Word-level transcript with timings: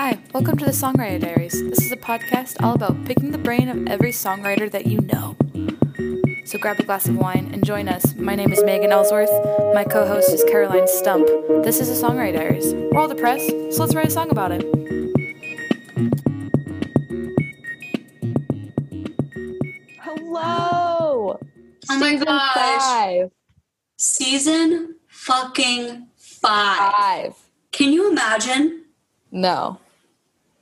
Hi, 0.00 0.16
welcome 0.32 0.56
to 0.58 0.64
the 0.64 0.70
Songwriter 0.70 1.20
Diaries. 1.20 1.60
This 1.70 1.80
is 1.80 1.90
a 1.90 1.96
podcast 1.96 2.62
all 2.62 2.76
about 2.76 3.04
picking 3.04 3.32
the 3.32 3.36
brain 3.36 3.68
of 3.68 3.88
every 3.88 4.12
songwriter 4.12 4.70
that 4.70 4.86
you 4.86 5.00
know. 5.00 5.34
So 6.44 6.56
grab 6.56 6.78
a 6.78 6.84
glass 6.84 7.08
of 7.08 7.16
wine 7.16 7.50
and 7.52 7.66
join 7.66 7.88
us. 7.88 8.14
My 8.14 8.36
name 8.36 8.52
is 8.52 8.62
Megan 8.62 8.92
Ellsworth. 8.92 9.28
My 9.74 9.82
co 9.82 10.06
host 10.06 10.32
is 10.32 10.44
Caroline 10.44 10.86
Stump. 10.86 11.26
This 11.64 11.80
is 11.80 11.88
the 11.88 12.06
Songwriter 12.06 12.34
Diaries. 12.34 12.74
We're 12.74 12.96
all 12.96 13.08
depressed, 13.08 13.50
so 13.72 13.82
let's 13.82 13.92
write 13.96 14.06
a 14.06 14.10
song 14.10 14.30
about 14.30 14.52
it. 14.52 14.62
Hello! 19.98 21.40
Oh 21.90 21.98
my 21.98 22.10
Season 22.10 22.24
gosh. 22.24 22.54
Five. 22.54 23.30
Season 23.96 24.94
fucking 25.08 26.06
five. 26.14 26.92
Five. 26.92 27.34
Can 27.72 27.92
you 27.92 28.12
imagine? 28.12 28.84
No. 29.32 29.80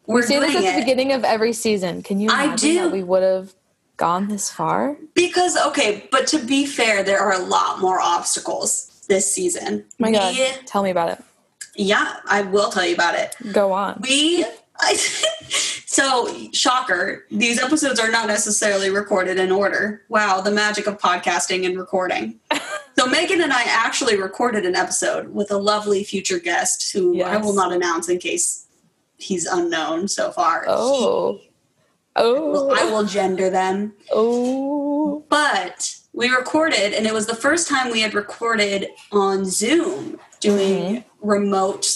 We're 0.07 0.20
we 0.20 0.23
say 0.23 0.38
this 0.41 0.54
at 0.57 0.75
the 0.75 0.80
beginning 0.80 1.12
of 1.12 1.25
every 1.25 1.53
season. 1.53 2.03
Can 2.03 2.21
you 2.21 2.31
I 2.31 2.44
imagine 2.44 2.71
do. 2.71 2.82
that 2.82 2.93
we 2.93 3.03
would 3.03 3.22
have 3.22 3.54
gone 3.96 4.29
this 4.29 4.50
far? 4.50 4.96
Because, 5.14 5.57
okay, 5.68 6.08
but 6.11 6.26
to 6.29 6.39
be 6.39 6.67
fair, 6.67 7.03
there 7.03 7.18
are 7.18 7.32
a 7.32 7.39
lot 7.44 7.81
more 7.81 8.00
obstacles 8.00 9.04
this 9.08 9.31
season. 9.32 9.84
my 9.98 10.12
God. 10.12 10.34
We- 10.36 10.48
Tell 10.67 10.82
me 10.82 10.90
about 10.90 11.11
it. 11.11 11.25
yeah, 11.75 12.17
I 12.26 12.43
will 12.43 12.71
tell 12.71 12.84
you 12.86 12.95
about 12.95 13.14
it. 13.14 13.34
Go 13.53 13.72
on. 13.72 14.00
We, 14.03 14.45
I, 14.79 14.95
so 15.86 16.29
shocker, 16.53 17.25
these 17.31 17.59
episodes 17.59 17.98
are 17.98 18.11
not 18.11 18.26
necessarily 18.29 18.90
recorded 18.90 19.39
in 19.39 19.50
order. 19.50 20.03
Wow, 20.09 20.40
the 20.40 20.50
magic 20.50 20.86
of 20.86 20.98
podcasting 20.98 21.64
and 21.67 21.79
recording. 21.79 22.39
so 22.98 23.07
Megan 23.07 23.40
and 23.40 23.53
I 23.53 23.62
actually 23.64 24.17
recorded 24.20 24.67
an 24.67 24.76
episode 24.76 25.29
with 25.34 25.50
a 25.50 25.57
lovely 25.57 26.04
future 26.04 26.39
guest 26.39 26.93
who 26.93 27.23
I 27.23 27.39
will 27.39 27.54
not 27.54 27.73
announce 27.73 28.09
in 28.09 28.18
case 28.18 28.65
he's 29.18 29.46
unknown 29.46 30.08
so 30.08 30.30
far. 30.30 30.64
Oh. 30.68 31.40
Oh. 32.14 32.50
Well, 32.50 32.72
I 32.72 32.91
will 32.91 33.05
gender 33.05 33.50
them. 33.50 33.95
Oh. 34.12 35.25
But 35.28 35.95
we 36.12 36.28
recorded, 36.31 36.95
and 36.95 37.06
it 37.06 37.12
was 37.12 37.27
the 37.27 37.36
first 37.36 37.69
time 37.69 37.91
we 37.91 38.00
had 38.00 38.14
recorded 38.14 38.89
on 39.12 39.45
Zoom 39.45 40.19
doing 40.41 40.97
mm-hmm. 40.97 41.28
remote 41.28 41.86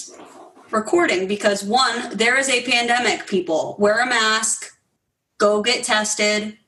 recording 0.70 1.26
because 1.26 1.64
one, 1.64 2.16
there 2.16 2.38
is 2.38 2.48
a 2.48 2.64
pandemic, 2.64 3.26
people. 3.26 3.76
Wear 3.78 4.00
a 4.00 4.06
mask, 4.06 4.66
go 5.38 5.62
get 5.62 5.84
tested, 5.84 6.58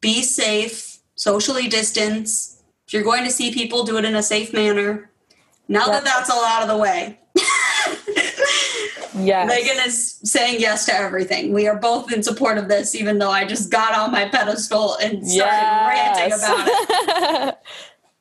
be 0.00 0.22
safe, 0.22 0.98
socially 1.14 1.68
distance. 1.68 2.62
If 2.86 2.92
you're 2.92 3.02
going 3.02 3.24
to 3.24 3.30
see 3.30 3.52
people, 3.52 3.84
do 3.84 3.98
it 3.98 4.04
in 4.04 4.14
a 4.14 4.22
safe 4.22 4.52
manner. 4.52 5.10
Now 5.68 5.86
that 5.86 6.04
that's 6.04 6.30
all 6.30 6.44
out 6.44 6.62
of 6.62 6.68
the 6.68 6.76
way. 6.76 7.18
Yes. 9.14 9.46
Megan 9.48 9.84
is 9.86 10.18
saying 10.24 10.60
yes 10.60 10.86
to 10.86 10.94
everything. 10.94 11.52
We 11.52 11.66
are 11.68 11.76
both 11.78 12.12
in 12.12 12.22
support 12.22 12.56
of 12.58 12.68
this, 12.68 12.94
even 12.94 13.18
though 13.18 13.30
I 13.30 13.44
just 13.44 13.70
got 13.70 13.94
on 13.94 14.10
my 14.12 14.28
pedestal 14.28 14.96
and 15.02 15.26
started 15.26 15.52
ranting 15.88 16.32
about 16.32 16.68
it. 17.48 17.58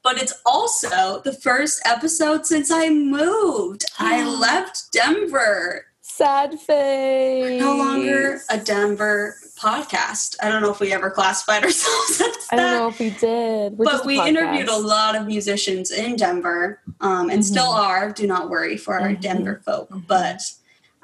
But 0.04 0.20
it's 0.20 0.34
also 0.48 1.22
the 1.24 1.32
first 1.32 1.80
episode 1.86 2.48
since 2.48 2.72
I 2.72 2.90
moved. 2.90 3.86
I 4.00 4.24
left 4.40 4.92
Denver. 4.92 5.86
Sad 6.02 6.60
face. 6.60 7.44
We're 7.44 7.60
No 7.60 7.76
longer 7.78 8.42
a 8.50 8.58
Denver 8.58 9.36
podcast. 9.60 10.38
I 10.42 10.50
don't 10.50 10.64
know 10.64 10.72
if 10.72 10.80
we 10.80 10.92
ever 10.92 11.12
classified 11.12 11.64
ourselves 11.66 12.20
as 12.20 12.48
I 12.52 12.56
that. 12.56 12.62
don't 12.64 12.78
know 12.80 12.88
if 12.88 12.98
we 13.00 13.12
did. 13.12 13.78
We're 13.78 13.86
but 13.86 14.04
we 14.04 14.18
podcast. 14.18 14.28
interviewed 14.30 14.70
a 14.70 14.76
lot 14.78 15.16
of 15.16 15.28
musicians 15.28 15.92
in 15.92 16.16
Denver 16.16 16.80
um, 17.00 17.30
and 17.30 17.46
still 17.46 17.72
Mhm. 17.72 17.78
are. 17.78 18.12
Do 18.12 18.26
not 18.26 18.50
worry 18.50 18.78
for 18.78 19.00
our 19.00 19.10
Mhm. 19.10 19.22
Denver 19.22 19.62
folk. 19.64 19.92
Mhm. 19.92 20.08
But 20.08 20.42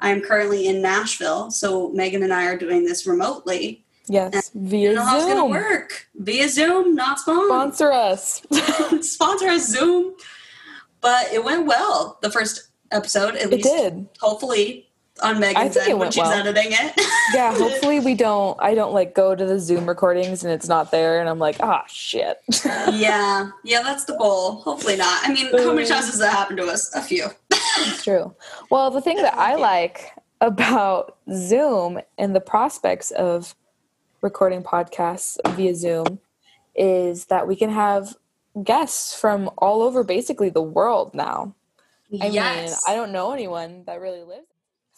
I'm 0.00 0.20
currently 0.20 0.66
in 0.68 0.80
Nashville, 0.80 1.50
so 1.50 1.90
Megan 1.90 2.22
and 2.22 2.32
I 2.32 2.46
are 2.46 2.56
doing 2.56 2.84
this 2.84 3.06
remotely. 3.06 3.84
Yes. 4.06 4.50
I 4.54 4.58
Via 4.58 4.94
don't 4.94 4.96
know 4.96 5.04
how 5.04 5.16
it's 5.16 5.24
going 5.26 5.36
to 5.36 5.42
Zoom. 5.42 5.50
work 5.50 6.08
via 6.14 6.48
Zoom, 6.48 6.94
not 6.94 7.18
spawn. 7.18 7.46
Sponsor 7.48 7.92
us. 7.92 8.42
Sponsor 9.02 9.48
us 9.48 9.68
Zoom. 9.68 10.14
But 11.00 11.32
it 11.32 11.44
went 11.44 11.66
well. 11.66 12.18
The 12.22 12.30
first 12.30 12.68
episode, 12.90 13.34
at 13.36 13.42
it 13.42 13.50
least, 13.50 13.68
did. 13.68 14.08
hopefully, 14.20 14.87
on 15.22 15.40
Megan's 15.40 15.76
it 15.76 15.88
end 15.88 15.98
when 15.98 16.10
she's 16.10 16.22
well. 16.22 16.32
editing 16.32 16.72
it. 16.72 17.00
Yeah, 17.34 17.54
hopefully 17.54 18.00
we 18.00 18.14
don't 18.14 18.58
I 18.58 18.74
don't 18.74 18.94
like 18.94 19.14
go 19.14 19.34
to 19.34 19.44
the 19.44 19.60
Zoom 19.60 19.86
recordings 19.86 20.44
and 20.44 20.52
it's 20.52 20.66
not 20.66 20.90
there 20.90 21.20
and 21.20 21.28
I'm 21.28 21.38
like, 21.38 21.56
ah 21.60 21.84
shit. 21.86 22.40
yeah, 22.64 23.50
yeah, 23.64 23.82
that's 23.82 24.04
the 24.04 24.16
goal. 24.16 24.62
Hopefully 24.62 24.96
not. 24.96 25.28
I 25.28 25.32
mean, 25.32 25.46
how 25.52 25.74
many 25.74 25.86
times 25.86 26.06
has 26.06 26.18
that 26.20 26.32
happened 26.32 26.56
to 26.58 26.66
us? 26.66 26.94
A 26.94 27.02
few. 27.02 27.26
It's 27.50 28.02
true. 28.02 28.34
Well, 28.70 28.90
the 28.90 29.02
thing 29.02 29.16
that 29.16 29.36
I 29.36 29.56
like 29.56 30.12
about 30.40 31.18
Zoom 31.34 32.00
and 32.16 32.34
the 32.34 32.40
prospects 32.40 33.10
of 33.10 33.54
recording 34.22 34.62
podcasts 34.62 35.36
via 35.54 35.74
Zoom 35.74 36.18
is 36.74 37.26
that 37.26 37.46
we 37.46 37.56
can 37.56 37.70
have 37.70 38.16
guests 38.62 39.18
from 39.18 39.50
all 39.58 39.82
over 39.82 40.02
basically 40.02 40.48
the 40.48 40.62
world 40.62 41.14
now. 41.14 41.54
I 42.20 42.30
mean, 42.30 42.38
I 42.40 42.94
don't 42.94 43.12
know 43.12 43.32
anyone 43.32 43.84
that 43.86 44.00
really 44.00 44.22
lives. 44.22 44.47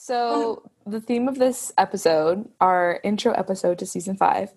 So, 0.02 0.62
the 0.86 0.98
theme 0.98 1.28
of 1.28 1.38
this 1.38 1.72
episode, 1.76 2.48
our 2.58 3.00
intro 3.04 3.34
episode 3.34 3.78
to 3.80 3.86
season 3.86 4.16
five, 4.16 4.50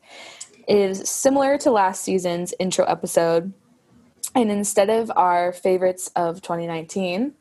is 0.69 1.09
similar 1.09 1.57
to 1.57 1.69
last 1.69 2.01
season's 2.01 2.53
intro 2.61 2.85
episode. 2.85 3.51
And 4.35 4.49
instead 4.49 4.89
of 4.89 5.11
our 5.17 5.51
favorites 5.51 6.09
of 6.15 6.41
2019, 6.41 7.33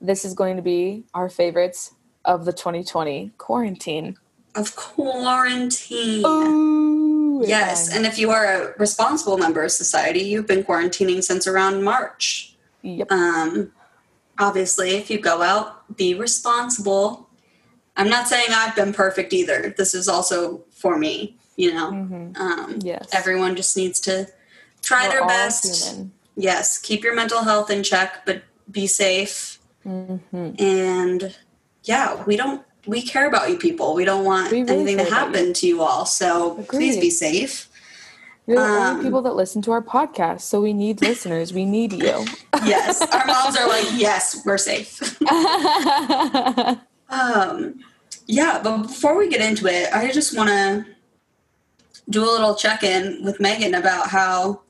this 0.00 0.24
is 0.24 0.34
going 0.34 0.54
to 0.54 0.62
be 0.62 1.02
our 1.14 1.28
favorites 1.28 1.96
of 2.24 2.44
the 2.44 2.52
2020 2.52 3.32
quarantine. 3.38 4.16
of 4.54 4.76
quarantine. 4.76 6.24
Ooh, 6.24 7.42
Yes, 7.44 7.92
and 7.92 8.06
if 8.06 8.20
you 8.20 8.30
are 8.30 8.44
a 8.44 8.78
responsible 8.78 9.36
member 9.36 9.64
of 9.64 9.72
society, 9.72 10.20
you've 10.20 10.46
been 10.46 10.62
quarantining 10.62 11.24
since 11.24 11.48
around 11.48 11.82
March. 11.82 12.54
Yep. 12.82 13.10
Um, 13.10 13.72
obviously, 14.38 14.90
if 14.90 15.10
you 15.10 15.18
go 15.18 15.42
out, 15.42 15.96
be 15.96 16.14
responsible. 16.14 17.27
I'm 17.98 18.08
not 18.08 18.28
saying 18.28 18.46
I've 18.50 18.74
been 18.74 18.92
perfect 18.94 19.32
either. 19.34 19.74
This 19.76 19.94
is 19.94 20.08
also 20.08 20.62
for 20.70 20.96
me, 20.98 21.36
you 21.56 21.74
know. 21.74 21.90
Mhm. 21.90 22.38
Um, 22.38 22.78
Yes. 22.82 23.08
Everyone 23.12 23.54
just 23.56 23.76
needs 23.76 24.00
to 24.02 24.26
try 24.82 25.06
We're 25.08 25.14
their 25.14 25.26
best. 25.26 25.88
human. 25.90 26.12
Yes, 26.36 26.78
keep 26.78 27.02
your 27.04 27.14
mental 27.14 27.42
health 27.42 27.68
in 27.70 27.82
check, 27.82 28.24
but 28.24 28.42
be 28.70 28.86
safe. 28.86 29.58
Mhm. 29.86 30.60
And 30.60 31.34
yeah, 31.84 32.22
we 32.24 32.36
don't. 32.36 32.62
We 32.86 33.02
care 33.02 33.26
about 33.26 33.50
you 33.50 33.58
people. 33.58 33.92
We 33.94 34.04
don't 34.06 34.24
want 34.24 34.50
We 34.50 34.62
really 34.62 34.74
anything 34.80 34.98
to 35.04 35.12
happen 35.12 35.52
to 35.54 35.66
you 35.66 35.82
all. 35.82 36.06
So 36.06 36.64
please 36.70 36.96
be 36.96 37.10
safe. 37.10 37.68
You're 38.46 38.56
the 38.56 38.62
Um, 38.64 38.70
only 38.96 39.04
people 39.04 39.20
that 39.22 39.34
listen 39.36 39.60
to 39.62 39.72
our 39.72 39.82
podcast, 39.82 40.40
so 40.40 40.62
we 40.62 40.72
need 40.72 41.02
listeners. 41.02 41.52
We 41.52 41.66
need 41.66 41.92
you. 41.92 42.24
Yes, 42.64 43.00
our 43.02 43.26
moms 43.26 43.56
are 43.58 43.68
like, 43.68 43.86
yes, 43.94 44.40
we're 44.46 44.56
safe. 44.58 44.98
Yeah, 48.28 48.60
but 48.62 48.82
before 48.82 49.16
we 49.16 49.28
get 49.28 49.40
into 49.40 49.66
it, 49.66 49.92
I 49.92 50.12
just 50.12 50.36
want 50.36 50.50
to 50.50 50.86
do 52.10 52.22
a 52.22 52.30
little 52.30 52.54
check 52.54 52.82
in 52.82 53.24
with 53.24 53.40
Megan 53.40 53.74
about 53.74 54.08
how 54.08 54.60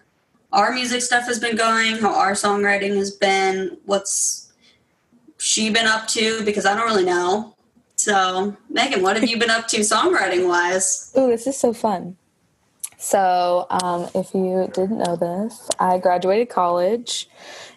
our 0.53 0.73
music 0.73 1.03
stuff 1.03 1.25
has 1.27 1.41
been 1.41 1.57
going, 1.57 1.97
how 1.97 2.15
our 2.15 2.33
songwriting 2.33 2.97
has 2.97 3.11
been, 3.11 3.77
what's 3.85 4.53
she 5.39 5.71
been 5.71 5.87
up 5.87 6.07
to, 6.09 6.43
because 6.45 6.67
I 6.67 6.75
don't 6.75 6.87
really 6.87 7.05
know. 7.05 7.57
So, 7.97 8.57
Megan, 8.71 9.03
what 9.03 9.17
have 9.17 9.29
you 9.29 9.39
been 9.39 9.51
up 9.51 9.67
to 9.69 9.79
songwriting 9.81 10.49
wise? 10.49 11.13
Ooh, 11.19 11.27
this 11.27 11.49
is 11.49 11.59
so 11.59 11.73
fun. 11.73 12.17
So, 12.97 13.67
um, 13.71 14.09
if 14.15 14.33
you 14.35 14.71
didn't 14.73 14.99
know 14.99 15.17
this, 15.17 15.69
I 15.81 15.99
graduated 15.99 16.49
college 16.49 17.29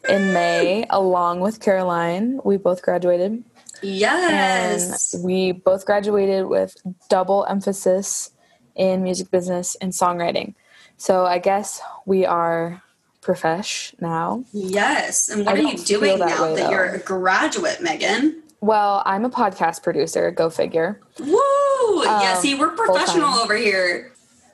in 0.07 0.31
May 0.31 0.85
along 0.91 1.39
with 1.39 1.59
Caroline. 1.59 2.39
We 2.43 2.57
both 2.57 2.83
graduated. 2.83 3.43
Yes. 3.81 5.13
And 5.13 5.23
we 5.23 5.51
both 5.51 5.85
graduated 5.85 6.45
with 6.47 6.75
double 7.09 7.45
emphasis 7.49 8.31
in 8.75 9.03
music 9.03 9.31
business 9.31 9.75
and 9.81 9.91
songwriting. 9.91 10.53
So, 10.97 11.25
I 11.25 11.39
guess 11.39 11.81
we 12.05 12.25
are 12.25 12.81
profesh 13.21 13.93
now. 13.99 14.43
Yes. 14.53 15.29
And 15.29 15.47
I 15.47 15.53
what 15.53 15.59
are 15.61 15.63
you 15.71 15.77
doing 15.77 16.19
that 16.19 16.29
now 16.29 16.43
way, 16.43 16.55
that 16.55 16.63
though. 16.63 16.69
you're 16.71 16.85
a 16.95 16.99
graduate, 16.99 17.81
Megan? 17.81 18.41
Well, 18.61 19.01
I'm 19.05 19.25
a 19.25 19.29
podcast 19.29 19.81
producer, 19.83 20.29
go 20.31 20.49
figure. 20.51 20.99
Woo! 21.19 22.03
yeah, 22.03 22.33
Um, 22.35 22.41
see, 22.41 22.53
we're 22.55 22.69
professional 22.69 23.27
full-time. 23.31 23.43
over 23.43 23.55
here. 23.57 24.11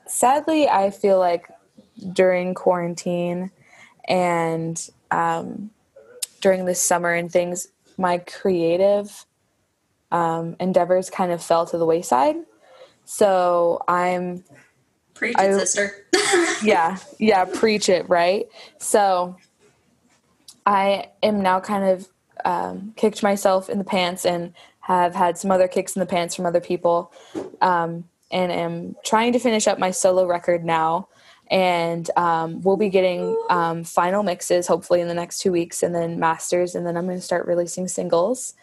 sadly 0.07 0.67
i 0.69 0.89
feel 0.89 1.19
like 1.19 1.49
during 2.13 2.53
quarantine 2.53 3.51
and 4.07 4.89
um, 5.11 5.69
during 6.41 6.63
the 6.65 6.73
summer 6.75 7.11
and 7.13 7.29
things 7.31 7.67
my 7.97 8.19
creative 8.19 9.25
um, 10.11 10.55
endeavors 10.59 11.09
kind 11.09 11.31
of 11.31 11.43
fell 11.43 11.65
to 11.65 11.77
the 11.77 11.85
wayside 11.85 12.35
so 13.05 13.81
i'm 13.87 14.43
Preach 15.13 15.35
it, 15.37 15.39
I- 15.39 15.51
sister. 15.51 16.05
yeah 16.63 16.97
yeah 17.19 17.45
preach 17.45 17.89
it 17.89 18.07
right 18.09 18.45
so 18.77 19.35
i 20.65 21.09
am 21.23 21.41
now 21.41 21.59
kind 21.59 21.83
of 21.83 22.07
um, 22.45 22.93
kicked 22.95 23.23
myself 23.23 23.69
in 23.69 23.77
the 23.77 23.83
pants 23.83 24.25
and 24.25 24.53
have 24.87 25.13
had 25.13 25.37
some 25.37 25.51
other 25.51 25.67
kicks 25.67 25.97
in 25.97 25.99
the 25.99 26.05
pants 26.05 26.33
from 26.33 26.45
other 26.45 26.61
people, 26.61 27.11
um, 27.61 28.05
and 28.31 28.51
am 28.53 28.95
trying 29.03 29.33
to 29.33 29.39
finish 29.39 29.67
up 29.67 29.77
my 29.77 29.91
solo 29.91 30.25
record 30.25 30.63
now. 30.63 31.09
And 31.49 32.09
um, 32.17 32.61
we'll 32.61 32.77
be 32.77 32.89
getting 32.89 33.37
um, 33.49 33.83
final 33.83 34.23
mixes 34.23 34.67
hopefully 34.67 35.01
in 35.01 35.07
the 35.07 35.13
next 35.13 35.39
two 35.39 35.51
weeks, 35.51 35.83
and 35.83 35.95
then 35.95 36.19
masters, 36.19 36.75
and 36.75 36.85
then 36.85 36.97
I'm 36.97 37.05
going 37.05 37.17
to 37.17 37.23
start 37.23 37.47
releasing 37.47 37.87
singles. 37.87 38.53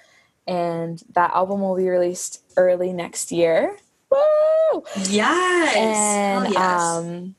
And 0.47 1.03
that 1.15 1.33
album 1.33 1.61
will 1.61 1.77
be 1.77 1.89
released 1.89 2.43
early 2.57 2.93
next 2.93 3.33
year. 3.33 3.77
Woo! 4.11 4.85
Yes. 5.05 5.75
and 5.77 6.45
Hell 6.45 6.53
yes. 6.53 6.83
um, 6.83 7.35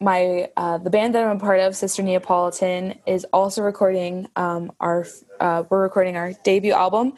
my 0.00 0.50
uh, 0.56 0.78
the 0.78 0.90
band 0.90 1.14
that 1.14 1.24
I'm 1.24 1.36
a 1.36 1.40
part 1.40 1.60
of, 1.60 1.74
Sister 1.74 2.02
Neapolitan, 2.02 2.98
is 3.06 3.24
also 3.32 3.62
recording 3.62 4.28
um, 4.36 4.72
our 4.80 5.06
uh, 5.40 5.64
we're 5.70 5.82
recording 5.82 6.16
our 6.16 6.32
debut 6.44 6.72
album, 6.72 7.14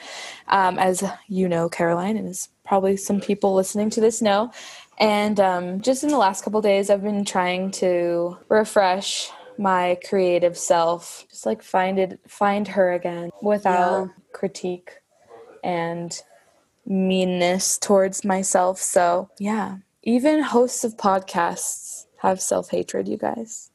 um, 0.48 0.78
as 0.78 1.02
you 1.26 1.48
know, 1.48 1.68
Caroline, 1.68 2.16
and 2.16 2.28
as 2.28 2.48
probably 2.64 2.96
some 2.96 3.20
people 3.20 3.54
listening 3.54 3.90
to 3.90 4.00
this 4.00 4.22
know. 4.22 4.52
And 4.98 5.38
um, 5.40 5.81
just 5.81 6.02
in 6.04 6.10
the 6.10 6.16
last 6.19 6.43
couple 6.43 6.60
days, 6.62 6.88
I've 6.90 7.02
been 7.02 7.25
trying 7.25 7.70
to 7.72 8.38
refresh 8.48 9.31
my 9.58 9.98
creative 10.08 10.56
self, 10.56 11.26
just 11.31 11.46
like 11.46 11.62
find 11.62 11.98
it, 11.98 12.20
find 12.26 12.69
her 12.69 12.93
again 12.93 13.31
without 13.43 14.06
Yeah. 14.06 14.12
critique 14.32 14.93
and 15.64 16.22
meanness 16.87 17.78
towards 17.78 18.25
myself. 18.25 18.78
So, 18.78 19.31
yeah, 19.38 19.78
even 20.02 20.43
hosts 20.43 20.84
of 20.84 20.96
podcasts 20.96 22.06
have 22.19 22.40
self 22.40 22.70
hatred, 22.70 23.08
you 23.08 23.16
guys. 23.19 23.70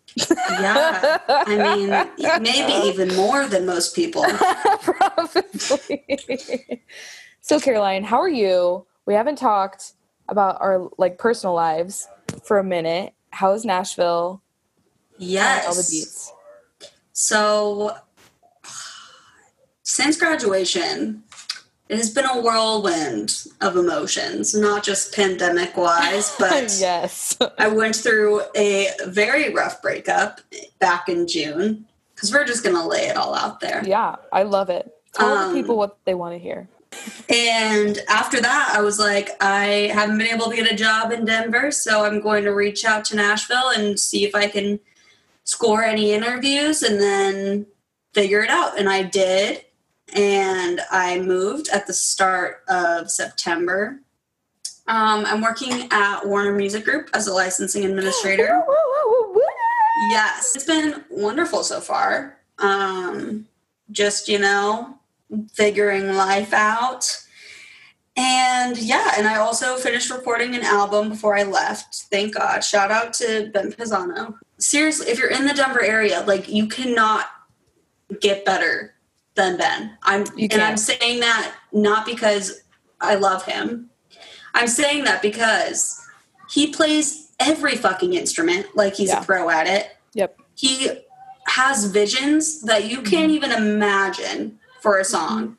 yeah. 0.60 1.18
I 1.28 1.58
mean, 1.58 2.42
maybe 2.42 2.74
even 2.88 3.16
more 3.16 3.46
than 3.48 3.66
most 3.66 3.96
people. 3.96 4.24
Probably. 4.82 5.44
so, 7.42 7.60
Caroline, 7.60 8.04
how 8.04 8.20
are 8.20 8.30
you? 8.30 8.86
We 9.06 9.14
haven't 9.14 9.38
talked 9.38 9.94
about 10.32 10.60
our 10.62 10.90
like 10.98 11.20
personal 11.20 11.54
lives 11.54 12.08
for 12.44 12.58
a 12.58 12.64
minute. 12.64 13.14
How's 13.30 13.64
Nashville? 13.66 14.42
Yes. 15.18 15.68
All 15.68 15.76
the 15.76 15.88
beats. 15.92 16.34
So, 17.14 17.96
since 19.84 20.18
graduation, 20.18 21.24
it 21.90 21.98
has 21.98 22.10
been 22.10 22.26
a 22.26 22.42
whirlwind 22.42 23.46
of 23.60 23.76
emotions, 23.76 24.56
not 24.56 24.84
just 24.84 25.14
pandemic 25.14 25.76
wise, 25.78 26.34
but 26.40 26.76
yes. 26.80 27.38
I 27.60 27.68
went 27.68 27.96
through 27.98 28.42
a 28.56 28.88
very 29.08 29.54
rough 29.54 29.82
breakup 29.82 30.42
back 30.80 31.10
in 31.10 31.28
June 31.28 31.86
because 32.16 32.32
we're 32.34 32.46
just 32.46 32.64
going 32.64 32.76
to 32.76 32.86
lay 32.88 33.08
it 33.08 33.18
all 33.18 33.36
out 33.36 33.60
there. 33.60 33.84
Yeah, 33.86 34.16
I 34.32 34.44
love 34.44 34.70
it. 34.70 34.92
Tell 35.14 35.28
Um, 35.38 35.54
the 35.54 35.62
people 35.62 35.78
what 35.78 35.98
they 36.06 36.14
want 36.16 36.34
to 36.34 36.40
hear. 36.40 36.70
And 37.30 38.00
after 38.10 38.42
that, 38.42 38.74
I 38.76 38.82
was 38.82 39.00
like, 39.00 39.30
I 39.40 39.90
haven't 39.94 40.18
been 40.18 40.28
able 40.28 40.50
to 40.50 40.56
get 40.56 40.72
a 40.72 40.76
job 40.76 41.12
in 41.12 41.24
Denver, 41.24 41.72
so 41.72 42.04
I'm 42.04 42.20
going 42.20 42.44
to 42.44 42.52
reach 42.52 42.84
out 42.84 43.06
to 43.06 43.16
Nashville 43.16 43.70
and 43.70 43.98
see 44.00 44.26
if 44.26 44.36
I 44.36 44.48
can 44.48 44.80
score 45.46 45.84
any 45.84 46.12
interviews 46.12 46.84
and 46.84 47.00
then 47.00 47.66
figure 48.14 48.42
it 48.42 48.50
out. 48.50 48.78
And 48.78 48.90
I 48.90 49.04
did. 49.04 49.64
And 50.14 50.82
I 50.92 51.20
moved 51.20 51.70
at 51.70 51.88
the 51.88 51.94
start 51.94 52.64
of 52.68 53.10
September. 53.10 54.02
Um, 54.88 55.26
I'm 55.26 55.42
working 55.42 55.88
at 55.90 56.28
Warner 56.28 56.52
Music 56.52 56.84
Group 56.84 57.10
as 57.14 57.28
a 57.28 57.34
licensing 57.34 57.86
administrator. 57.86 58.62
Yes, 60.10 60.54
it's 60.56 60.66
been 60.66 61.06
wonderful 61.10 61.64
so 61.64 61.80
far. 61.80 62.38
Um, 62.60 63.48
just, 63.92 64.28
you 64.28 64.40
know, 64.40 64.98
figuring 65.54 66.14
life 66.14 66.54
out. 66.54 67.06
And 68.18 68.78
yeah, 68.78 69.14
and 69.18 69.28
I 69.28 69.38
also 69.38 69.78
finished 69.78 70.12
recording 70.12 70.54
an 70.56 70.64
album 70.64 71.10
before 71.10 71.38
I 71.38 71.44
left. 71.44 71.96
Thank 72.12 72.36
God. 72.36 72.64
Shout 72.64 72.92
out 72.92 73.14
to 73.16 73.50
Ben 73.54 73.72
Pisano. 73.72 74.36
Seriously, 74.58 75.08
if 75.08 75.18
you're 75.18 75.32
in 75.32 75.46
the 75.46 75.54
Denver 75.54 75.82
area, 75.82 76.24
like 76.28 76.50
you 76.50 76.68
cannot 76.68 77.28
get 78.20 78.44
better 78.44 78.96
than 79.36 79.58
Ben. 79.58 79.98
I'm 80.04 80.26
You 80.36 80.50
and 80.52 80.62
I'm 80.62 80.78
saying 80.78 81.22
that 81.22 81.56
not 81.72 82.06
because 82.06 82.64
I 83.00 83.16
love 83.16 83.46
him. 83.46 83.90
I'm 84.54 84.68
saying 84.68 85.06
that 85.06 85.22
because 85.22 86.06
he 86.50 86.74
plays 86.74 87.32
every 87.40 87.76
fucking 87.76 88.14
instrument 88.14 88.68
like 88.76 88.96
he's 88.96 89.10
Yeah. 89.10 89.22
a 89.22 89.26
pro 89.26 89.50
at 89.50 89.68
it 89.68 89.98
Yep. 90.14 90.40
he 90.56 90.90
has 91.48 91.86
visions 91.86 92.62
that 92.64 92.86
you 92.86 93.02
can't 93.02 93.32
mm-hmm. 93.32 93.46
even 93.46 93.52
imagine 93.52 94.60
for 94.82 94.98
a 94.98 95.06
song 95.06 95.58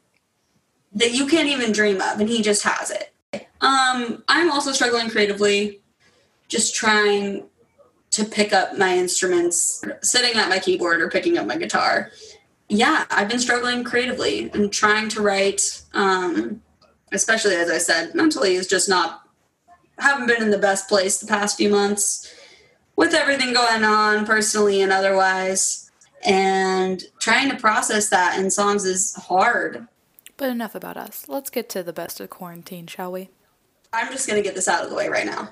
that 0.93 1.13
you 1.13 1.27
can't 1.27 1.49
even 1.49 1.73
dream 1.73 2.01
of 2.01 2.21
and 2.21 2.29
he 2.29 2.43
just 2.43 2.63
has 2.65 2.91
it. 2.91 3.15
Um 3.61 4.25
i'm 4.29 4.51
also 4.51 4.73
struggling 4.73 5.09
creatively 5.09 5.81
just 6.49 6.75
trying 6.75 7.45
to 8.11 8.25
pick 8.25 8.53
up 8.53 8.77
my 8.77 8.97
instruments 8.97 9.83
sitting 10.03 10.37
at 10.37 10.51
my 10.51 10.59
keyboard 10.59 11.01
or 11.01 11.09
picking 11.09 11.39
up 11.39 11.47
my 11.47 11.57
guitar. 11.57 12.11
Yeah 12.69 13.05
i've 13.11 13.29
been 13.29 13.39
struggling 13.39 13.85
creatively 13.85 14.51
and 14.53 14.73
trying 14.73 15.09
to 15.11 15.23
write 15.23 15.83
um 15.95 16.63
especially 17.13 17.55
as 17.55 17.71
i 17.71 17.79
said 17.79 18.15
mentally 18.15 18.55
is 18.55 18.67
just 18.67 18.89
not 18.89 19.23
haven't 20.03 20.27
been 20.27 20.43
in 20.43 20.51
the 20.51 20.59
best 20.59 20.89
place 20.89 21.19
the 21.19 21.27
past 21.27 21.57
few 21.57 21.71
months. 21.71 22.33
With 22.97 23.15
everything 23.15 23.55
going 23.55 23.85
on 23.85 24.27
personally 24.27 24.83
and 24.83 24.93
otherwise 24.93 25.91
and 26.25 27.03
trying 27.21 27.51
to 27.51 27.57
process 27.57 28.09
that 28.11 28.39
in 28.39 28.51
songs 28.51 28.85
is 28.85 29.15
hard 29.15 29.87
But 30.37 30.49
enough 30.51 30.75
about 30.75 30.97
us. 30.97 31.27
Let's 31.29 31.51
get 31.51 31.69
to 31.71 31.83
the 31.83 31.93
best 31.93 32.21
of 32.21 32.31
quarantine, 32.31 32.87
shall 32.87 33.13
we? 33.13 33.29
i'm 33.95 34.11
just 34.11 34.27
going 34.27 34.39
to 34.43 34.43
get 34.43 34.55
this 34.55 34.69
out 34.69 34.83
of 34.83 34.89
the 34.89 34.97
way 34.97 35.09
right 35.09 35.27
now 35.27 35.51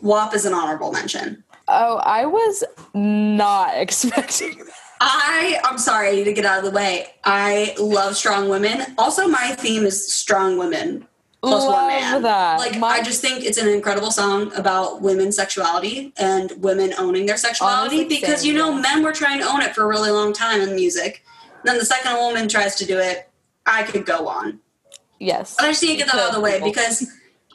wap 0.00 0.32
is 0.34 0.44
an 0.44 0.54
honorable 0.54 0.92
mention 0.92 1.42
Oh, 1.70 1.96
I 1.98 2.24
was 2.24 2.64
not 2.94 3.76
expecting 3.84 4.58
that. 4.58 4.72
i 5.00 5.60
i'm 5.64 5.76
sorry 5.78 6.08
i 6.08 6.12
need 6.12 6.24
to 6.24 6.32
get 6.32 6.44
out 6.44 6.58
of 6.58 6.64
the 6.64 6.70
way 6.70 7.08
i 7.24 7.74
love 7.80 8.16
strong 8.16 8.48
women 8.48 8.82
also 8.96 9.26
my 9.26 9.54
theme 9.58 9.84
is 9.84 10.12
strong 10.14 10.56
women 10.56 11.06
plus 11.48 11.64
one 11.64 11.72
Love 11.72 11.88
man 11.88 12.22
that. 12.22 12.58
like 12.58 12.78
My- 12.78 12.88
i 12.88 13.02
just 13.02 13.20
think 13.20 13.44
it's 13.44 13.58
an 13.58 13.68
incredible 13.68 14.10
song 14.10 14.52
about 14.54 15.00
women's 15.02 15.36
sexuality 15.36 16.12
and 16.18 16.52
women 16.58 16.92
owning 16.98 17.26
their 17.26 17.36
sexuality 17.36 18.00
Honestly, 18.00 18.20
because 18.20 18.44
you 18.46 18.52
know 18.54 18.72
men 18.72 19.02
were 19.02 19.12
trying 19.12 19.40
to 19.40 19.46
own 19.46 19.62
it 19.62 19.74
for 19.74 19.82
a 19.84 19.86
really 19.86 20.10
long 20.10 20.32
time 20.32 20.60
in 20.60 20.74
music 20.74 21.24
then 21.64 21.78
the 21.78 21.84
second 21.84 22.12
a 22.12 22.18
woman 22.20 22.48
tries 22.48 22.74
to 22.76 22.84
do 22.86 22.98
it 22.98 23.28
i 23.66 23.82
could 23.82 24.04
go 24.06 24.28
on 24.28 24.60
Yes. 25.20 25.56
But 25.58 25.64
I 25.64 25.70
just 25.70 25.82
need 25.82 25.88
to 25.88 25.96
get 25.96 26.06
that 26.12 26.14
out 26.20 26.28
of 26.28 26.34
the 26.36 26.40
way 26.40 26.60
because 26.62 27.04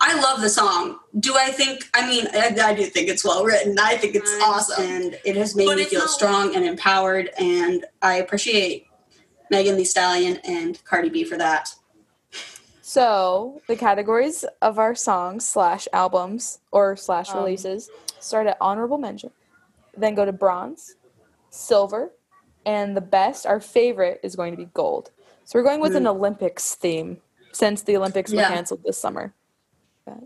I 0.02 0.20
love 0.20 0.42
the 0.42 0.50
song. 0.50 1.00
Do 1.18 1.38
I 1.38 1.50
think? 1.50 1.86
I 1.94 2.06
mean, 2.06 2.28
I, 2.34 2.54
I 2.62 2.74
do 2.74 2.84
think 2.84 3.08
it's 3.08 3.24
well 3.24 3.46
written. 3.46 3.78
I 3.80 3.96
think 3.96 4.16
it's 4.16 4.30
awesome, 4.42 4.84
and 4.84 5.18
it 5.24 5.38
has 5.38 5.56
made 5.56 5.68
But 5.68 5.78
me 5.78 5.86
feel 5.86 6.02
not- 6.02 6.10
strong 6.10 6.56
and 6.58 6.66
empowered. 6.66 7.30
And 7.40 7.86
I 8.02 8.16
appreciate 8.16 8.86
Megan 9.50 9.78
Thee 9.78 9.86
Stallion 9.86 10.42
and 10.44 10.84
Cardi 10.84 11.08
B 11.08 11.24
for 11.24 11.38
that. 11.38 11.70
So 12.94 13.60
the 13.68 13.76
categories 13.76 14.46
of 14.62 14.78
our 14.78 14.94
songs 14.94 15.50
slash 15.50 15.88
albums 15.92 16.60
or 16.72 16.96
slash 16.96 17.32
Um, 17.32 17.40
releases 17.40 17.90
start 18.20 18.46
at 18.46 18.56
honorable 18.62 19.00
mention, 19.00 19.32
then 19.98 20.14
go 20.14 20.26
to 20.26 20.32
bronze, 20.32 20.96
silver, 21.50 22.12
and 22.68 22.96
the 22.96 23.02
best, 23.02 23.48
our 23.48 23.60
favorite, 23.60 24.20
is 24.22 24.36
going 24.36 24.52
to 24.52 24.58
be 24.58 24.70
gold. 24.76 25.10
So 25.44 25.58
we're 25.58 25.64
going 25.64 25.82
with 25.82 25.96
an 25.96 26.06
Olympics 26.06 26.76
theme 26.76 27.18
since 27.52 27.82
the 27.82 27.98
Olympics 27.98 28.32
were 28.32 28.42
Yeah. 28.42 28.50
canceled 28.50 28.84
this 28.84 29.00
summer. 29.00 29.34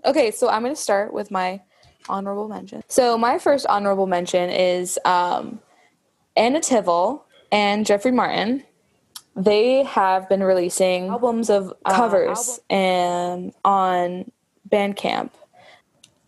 Okay, 0.04 0.32
so 0.32 0.50
I'm 0.50 0.62
going 0.62 0.76
to 0.76 0.82
start 0.82 1.14
with 1.14 1.32
my 1.32 1.62
honorable 2.10 2.50
mention. 2.50 2.84
So 2.90 3.18
my 3.18 3.40
first 3.40 3.66
honorable 3.68 4.08
mention 4.08 4.50
is 4.50 5.00
um, 5.06 5.62
Anna 6.36 6.60
Tivel 6.60 7.24
and 7.50 7.86
Jeffrey 7.86 8.12
Martin 8.12 8.66
they 9.38 9.84
have 9.84 10.28
been 10.28 10.42
releasing 10.44 11.08
albums 11.10 11.50
of 11.50 11.72
covers 11.88 12.60
and 12.70 13.54
on 13.64 14.32
Bandcamp, 14.68 15.30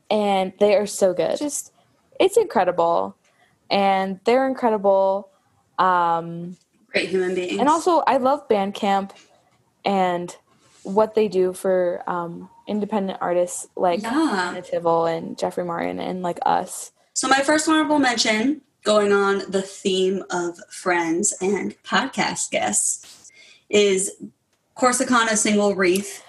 and 0.09 0.53
they 0.59 0.75
are 0.75 0.85
so 0.85 1.13
good. 1.13 1.37
Just 1.39 1.73
it's 2.19 2.37
incredible, 2.37 3.15
and 3.69 4.19
they're 4.25 4.47
incredible. 4.47 5.29
Um, 5.77 6.55
Great 6.91 7.09
human 7.09 7.35
beings. 7.35 7.59
and 7.59 7.67
also, 7.69 7.99
I 8.07 8.17
love 8.17 8.47
Bandcamp 8.47 9.11
and 9.85 10.35
what 10.83 11.13
they 11.15 11.27
do 11.27 11.53
for 11.53 12.03
um, 12.07 12.49
independent 12.67 13.19
artists 13.21 13.67
like 13.75 14.01
Yeah. 14.01 14.59
Tivel 14.61 15.05
and 15.05 15.37
Jeffrey 15.37 15.63
Martin 15.63 15.99
and 15.99 16.21
like 16.21 16.39
us. 16.45 16.91
So 17.13 17.27
my 17.27 17.39
first 17.41 17.67
honorable 17.67 17.99
mention, 17.99 18.61
going 18.89 19.13
on 19.13 19.43
the 19.47 19.61
theme 19.61 20.23
of 20.31 20.57
friends 20.67 21.31
and 21.41 21.75
podcast 21.83 22.49
guests, 22.49 23.29
is 23.69 24.11
Corsicana 24.75 25.37
single 25.37 25.75
Wreath. 25.75 26.23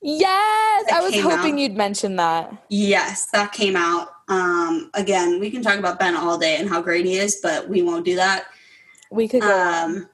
Yes, 0.00 0.84
I 0.92 1.00
was 1.00 1.18
hoping 1.20 1.54
out. 1.54 1.58
you'd 1.58 1.76
mention 1.76 2.14
that. 2.14 2.56
Yes, 2.68 3.26
that 3.32 3.50
came 3.50 3.74
out. 3.74 4.10
Um, 4.28 4.92
again, 4.94 5.40
we 5.40 5.50
can 5.50 5.60
talk 5.60 5.76
about 5.76 5.98
Ben 5.98 6.14
all 6.14 6.38
day 6.38 6.54
and 6.56 6.68
how 6.68 6.80
great 6.80 7.04
he 7.04 7.16
is, 7.16 7.40
but 7.42 7.68
we 7.68 7.82
won't 7.82 8.04
do 8.04 8.14
that. 8.14 8.44
We 9.10 9.26
could. 9.26 9.42
Um, 9.42 10.08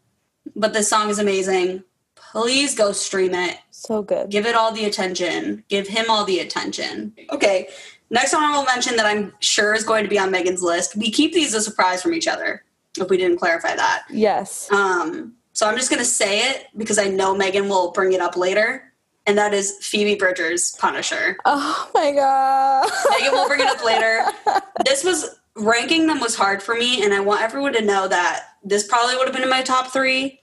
but 0.56 0.72
this 0.72 0.88
song 0.88 1.10
is 1.10 1.18
amazing. 1.18 1.84
Please 2.14 2.74
go 2.74 2.92
stream 2.92 3.34
it. 3.34 3.58
So 3.72 4.00
good. 4.00 4.30
Give 4.30 4.46
it 4.46 4.54
all 4.54 4.72
the 4.72 4.86
attention. 4.86 5.64
Give 5.68 5.86
him 5.86 6.06
all 6.08 6.24
the 6.24 6.38
attention. 6.38 7.12
Okay. 7.30 7.68
Next 8.10 8.34
honorable 8.34 8.64
mention 8.64 8.96
that 8.96 9.06
I'm 9.06 9.32
sure 9.40 9.74
is 9.74 9.84
going 9.84 10.04
to 10.04 10.10
be 10.10 10.18
on 10.18 10.30
Megan's 10.30 10.62
list. 10.62 10.96
We 10.96 11.10
keep 11.10 11.32
these 11.32 11.54
a 11.54 11.60
surprise 11.60 12.02
from 12.02 12.12
each 12.14 12.26
other. 12.26 12.64
If 12.98 13.08
we 13.08 13.16
didn't 13.16 13.38
clarify 13.38 13.76
that. 13.76 14.04
Yes. 14.10 14.70
Um, 14.72 15.34
so 15.52 15.68
I'm 15.68 15.76
just 15.76 15.90
going 15.90 16.00
to 16.00 16.08
say 16.08 16.50
it 16.50 16.66
because 16.76 16.98
I 16.98 17.04
know 17.04 17.36
Megan 17.36 17.68
will 17.68 17.92
bring 17.92 18.12
it 18.12 18.20
up 18.20 18.36
later. 18.36 18.92
And 19.26 19.38
that 19.38 19.54
is 19.54 19.76
Phoebe 19.80 20.16
Bridgers' 20.16 20.74
Punisher. 20.76 21.36
Oh 21.44 21.88
my 21.94 22.10
god. 22.12 22.90
Megan 23.10 23.32
will 23.32 23.46
bring 23.46 23.60
it 23.60 23.68
up 23.68 23.84
later. 23.84 24.24
This 24.86 25.04
was 25.04 25.38
ranking 25.56 26.06
them 26.06 26.20
was 26.20 26.34
hard 26.34 26.62
for 26.62 26.74
me, 26.74 27.04
and 27.04 27.12
I 27.12 27.20
want 27.20 27.42
everyone 27.42 27.74
to 27.74 27.82
know 27.82 28.08
that 28.08 28.46
this 28.64 28.86
probably 28.86 29.16
would 29.16 29.26
have 29.26 29.34
been 29.34 29.42
in 29.42 29.50
my 29.50 29.62
top 29.62 29.88
three, 29.88 30.40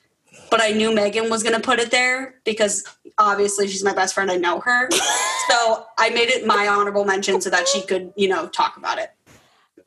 but 0.51 0.61
I 0.61 0.71
knew 0.71 0.93
Megan 0.93 1.29
was 1.29 1.43
going 1.43 1.55
to 1.55 1.61
put 1.61 1.79
it 1.79 1.91
there 1.91 2.35
because 2.43 2.83
obviously 3.17 3.67
she's 3.67 3.83
my 3.83 3.93
best 3.93 4.13
friend. 4.13 4.29
I 4.31 4.37
know 4.37 4.59
her, 4.61 4.89
so 5.49 5.85
I 5.97 6.09
made 6.09 6.29
it 6.29 6.45
my 6.45 6.67
honorable 6.67 7.05
mention 7.05 7.41
so 7.41 7.49
that 7.49 7.67
she 7.67 7.81
could, 7.85 8.13
you 8.15 8.27
know, 8.27 8.47
talk 8.47 8.77
about 8.77 8.97
it. 8.99 9.11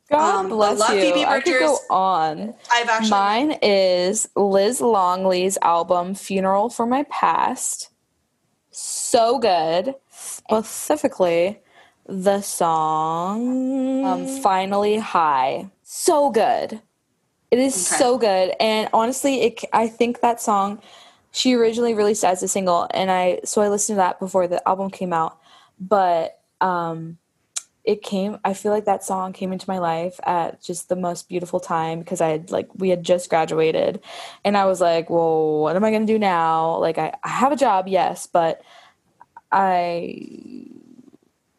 God 0.09 0.41
Um, 0.41 0.47
I 0.47 0.49
bless 0.49 0.79
love 0.81 0.95
you. 0.97 1.01
Phoebe 1.03 1.25
I 1.25 1.41
could 1.41 1.59
go 1.61 1.79
on. 1.89 2.55
I've 2.73 2.89
actually 2.89 3.11
Mine 3.11 3.59
is 3.63 4.29
Liz 4.35 4.81
Longley's 4.81 5.57
album 5.63 6.15
Funeral 6.15 6.69
for 6.69 6.85
My 6.87 7.05
Past. 7.11 7.91
So 8.71 9.39
good. 9.39 9.95
Specifically, 10.11 11.61
the 12.07 12.41
song 12.41 14.05
um, 14.05 14.27
Finally 14.27 14.99
High. 14.99 15.71
So 15.83 16.31
good. 16.31 16.81
It 17.51 17.59
is 17.59 17.75
Okay. 17.75 17.99
so 17.99 18.19
good. 18.19 18.55
And 18.61 18.89
honestly, 18.93 19.43
it, 19.43 19.65
I 19.73 19.87
think 19.89 20.21
that 20.21 20.41
song 20.41 20.81
she 21.33 21.55
originally 21.55 21.95
released 21.95 22.25
as 22.25 22.43
a 22.43 22.49
single 22.49 22.89
and 22.93 23.11
I 23.11 23.41
so 23.45 23.63
I 23.63 23.69
listened 23.69 23.97
to 23.97 23.99
that 23.99 24.19
before 24.19 24.49
the 24.49 24.67
album 24.69 24.91
came 24.91 25.13
out. 25.13 25.39
But 25.79 26.39
um 26.61 27.19
it 27.83 28.03
came 28.03 28.39
i 28.45 28.53
feel 28.53 28.73
like 28.73 28.85
that 28.85 29.03
song 29.03 29.33
came 29.33 29.53
into 29.55 29.69
my 29.69 29.79
life 29.79 30.21
at 30.25 30.63
just 30.63 30.91
the 30.91 30.97
most 30.97 31.31
beautiful 31.31 31.59
time 31.59 31.99
because 31.99 32.21
i 32.21 32.29
had 32.29 32.51
like 32.51 32.69
we 32.75 32.91
had 32.91 33.03
just 33.03 33.31
graduated. 33.31 34.01
And 34.45 34.57
i 34.57 34.67
was 34.67 34.81
like 34.81 35.09
well 35.09 35.61
what 35.63 35.77
am 35.77 35.85
i 35.85 35.91
going 35.91 36.07
to 36.07 36.13
do 36.13 36.19
now? 36.19 36.77
Like 36.77 36.99
I, 36.99 37.15
I 37.25 37.29
have 37.29 37.53
a 37.53 37.57
job 37.57 37.89
yes 37.89 38.27
but 38.27 38.63
i 39.51 40.67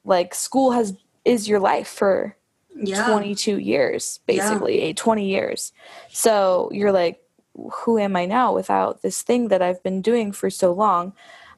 like 0.06 0.34
school 0.34 0.72
has 0.72 0.94
is 1.26 1.48
your 1.48 1.60
life 1.60 1.88
for 1.88 2.36
yeah, 2.76 3.06
22 3.08 3.60
years 3.60 4.20
basically 4.26 4.82
eh, 4.82 4.94
20 4.96 5.28
years. 5.28 5.74
So 6.10 6.70
you're 6.72 6.92
like 6.92 7.21
who 7.56 7.98
am 7.98 8.16
i 8.16 8.26
now 8.26 8.54
without 8.54 9.02
this 9.02 9.22
thing 9.22 9.48
that 9.50 9.62
i've 9.62 9.82
been 9.84 10.02
doing 10.02 10.32
for 10.32 10.50
so 10.50 10.72
long 10.72 11.14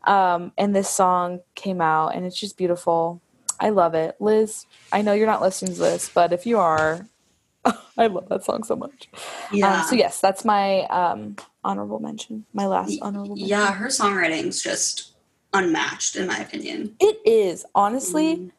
um, 0.06 0.52
and 0.58 0.76
this 0.76 0.90
song 0.90 1.40
came 1.56 1.80
out 1.80 2.10
and 2.10 2.26
it's 2.26 2.40
just 2.40 2.58
beautiful 2.58 3.22
i 3.60 3.70
love 3.70 3.94
it 3.94 4.16
liz 4.20 4.66
i 4.92 5.02
know 5.02 5.14
you're 5.14 5.28
not 5.28 5.42
listening 5.42 5.74
to 5.74 5.80
this 5.80 6.10
but 6.10 6.34
if 6.34 6.46
you 6.46 6.58
are 6.58 7.08
i 7.98 8.08
love 8.08 8.28
that 8.30 8.44
song 8.44 8.64
so 8.64 8.76
much 8.76 9.08
yeah. 9.52 9.82
um, 9.82 9.88
so 9.88 9.96
yes 9.96 10.20
that's 10.20 10.44
my 10.44 10.82
um, 10.86 11.36
honorable 11.64 12.00
mention 12.00 12.46
my 12.54 12.66
last 12.66 12.98
honorable 13.02 13.36
mention. 13.36 13.48
yeah, 13.48 13.74
her 13.74 13.88
songwriting's 13.88 14.62
just 14.62 15.12
unmatched 15.54 16.16
in 16.16 16.28
my 16.28 16.40
opinion. 16.40 16.96
it 17.00 17.20
is 17.26 17.66
honestly 17.76 18.52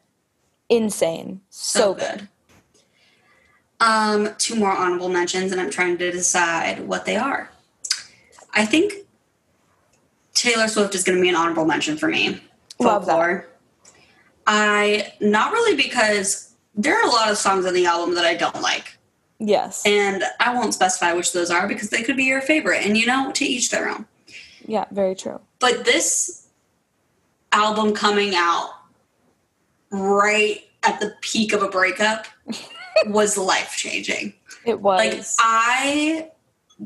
insane 0.69 1.41
so, 1.49 1.93
good. 1.93 2.27
Um, 3.81 4.29
two 4.37 4.55
more 4.55 4.71
honorable 4.71 5.09
mentions, 5.09 5.51
and 5.51 5.59
I'm 5.59 5.69
trying 5.69 5.97
to 5.97 6.11
decide 6.11 6.87
what 6.87 7.05
they 7.05 7.17
are. 7.17 7.49
I 8.53 8.65
think 8.65 8.93
Taylor 10.33 10.67
Swift 10.67 10.95
is 10.95 11.03
going 11.03 11.17
to 11.17 11.21
be 11.21 11.27
an 11.29 11.35
honorable 11.35 11.65
mention 11.65 11.97
for 11.97 12.07
me. 12.07 12.41
Love 12.79 13.05
that. 13.05 13.45
I 14.47 15.13
not 15.19 15.51
really 15.51 15.75
because 15.75 16.53
there 16.75 16.95
are 16.95 17.03
a 17.05 17.11
lot 17.11 17.29
of 17.31 17.37
songs 17.37 17.65
on 17.65 17.73
the 17.73 17.85
album 17.85 18.15
that 18.15 18.25
I 18.25 18.35
don't 18.35 18.61
like, 18.61 18.97
yes 19.39 19.83
and 19.85 20.23
I 20.39 20.53
won't 20.53 20.73
specify 20.73 21.13
which 21.13 21.33
those 21.33 21.49
are 21.51 21.67
because 21.67 21.89
they 21.89 22.03
could 22.03 22.15
be 22.15 22.25
your 22.25 22.41
favorite, 22.41 22.85
and 22.85 22.97
you 22.97 23.05
know, 23.05 23.31
to 23.33 23.45
each 23.45 23.71
their 23.71 23.89
own. 23.89 24.05
yeah 24.65 24.85
very 24.91 25.15
true 25.15 25.41
But 25.59 25.83
this 25.85 26.47
album 27.51 27.93
coming 27.93 28.33
out 28.35 28.69
right 29.89 30.61
at 30.83 30.99
the 30.99 31.15
peak 31.21 31.51
of 31.53 31.63
a 31.63 31.69
breakup 31.69 32.27
was 33.07 33.37
life 33.37 33.75
changing. 33.75 34.33
it 34.65 34.79
was 34.79 34.99
Like 34.99 35.23
I 35.39 36.29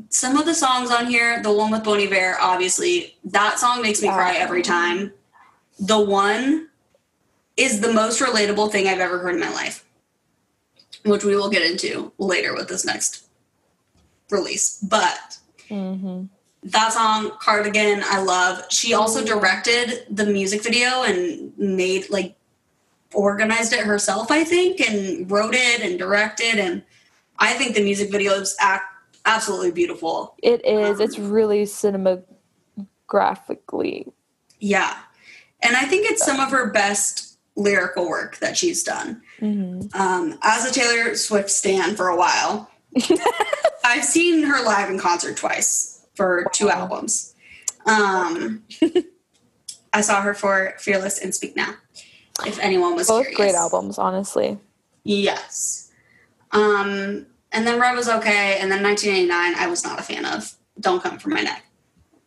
some 0.08 0.36
of 0.36 0.46
the 0.46 0.54
songs 0.54 0.90
on 0.90 1.06
here, 1.06 1.42
the 1.42 1.52
one 1.52 1.70
with 1.70 1.82
Bon 1.84 1.98
Iver, 1.98 2.36
obviously, 2.40 3.16
that 3.24 3.58
song 3.58 3.82
makes 3.82 4.00
me 4.00 4.08
cry 4.08 4.34
every 4.36 4.62
time. 4.62 5.12
The 5.80 5.98
one 5.98 6.68
is 7.56 7.80
the 7.80 7.92
most 7.92 8.20
relatable 8.20 8.70
thing 8.70 8.86
I've 8.86 9.00
ever 9.00 9.18
heard 9.18 9.34
in 9.34 9.40
my 9.40 9.52
life, 9.52 9.84
which 11.04 11.24
we 11.24 11.34
will 11.34 11.50
get 11.50 11.68
into 11.68 12.12
later 12.18 12.54
with 12.54 12.68
this 12.68 12.84
next 12.84 13.24
release. 14.30 14.78
But 14.82 15.38
hmm 15.68 16.24
that 16.62 16.92
song 16.92 17.30
cardigan 17.40 18.02
i 18.04 18.20
love 18.20 18.62
she 18.70 18.92
also 18.92 19.24
directed 19.24 20.04
the 20.10 20.26
music 20.26 20.62
video 20.62 21.04
and 21.04 21.56
made 21.58 22.08
like 22.10 22.36
organized 23.14 23.72
it 23.72 23.80
herself 23.80 24.30
i 24.30 24.44
think 24.44 24.80
and 24.80 25.30
wrote 25.30 25.54
it 25.54 25.80
and 25.82 25.98
directed 25.98 26.58
and 26.58 26.82
i 27.38 27.52
think 27.54 27.74
the 27.74 27.82
music 27.82 28.10
video 28.10 28.32
is 28.34 28.56
absolutely 29.26 29.70
beautiful 29.70 30.34
It 30.42 30.64
is. 30.64 30.98
It's 31.00 31.18
really 31.18 31.64
cinematographically. 31.64 34.12
yeah 34.58 34.96
and 35.62 35.76
i 35.76 35.82
think 35.82 36.10
it's 36.10 36.24
some 36.24 36.40
of 36.40 36.50
her 36.50 36.70
best 36.70 37.38
lyrical 37.56 38.08
work 38.08 38.38
that 38.38 38.56
she's 38.56 38.82
done 38.84 39.20
Mhm. 39.40 39.94
um, 39.94 40.38
as 40.42 40.64
a 40.64 40.72
taylor 40.72 41.14
swift 41.16 41.50
stan 41.50 41.96
for 41.96 42.08
a 42.08 42.16
while 42.16 42.70
i've 43.84 44.04
seen 44.04 44.42
her 44.44 44.62
live 44.64 44.88
in 44.90 44.98
concert 44.98 45.36
twice 45.36 46.06
for 46.14 46.46
two 46.52 46.70
albums 46.70 47.34
um, 47.86 48.62
i 49.92 50.00
saw 50.00 50.22
her 50.22 50.34
for 50.34 50.74
fearless 50.78 51.18
and 51.18 51.34
speak 51.34 51.56
now 51.56 51.74
if 52.46 52.58
anyone 52.60 52.94
was 52.94 53.08
Both 53.08 53.22
curious. 53.28 53.36
great 53.36 53.54
albums, 53.54 53.98
honestly. 53.98 54.58
yes. 55.04 55.90
Um, 56.52 57.26
and 57.52 57.66
then 57.66 57.80
red 57.80 57.94
was 57.96 58.08
okay 58.08 58.58
and 58.60 58.70
then 58.72 58.82
1989 58.82 59.54
i 59.56 59.68
was 59.68 59.84
not 59.84 59.98
a 60.00 60.02
fan 60.02 60.24
of. 60.24 60.52
Don't 60.80 61.02
come 61.02 61.18
for 61.18 61.28
my 61.30 61.42
neck. 61.42 61.64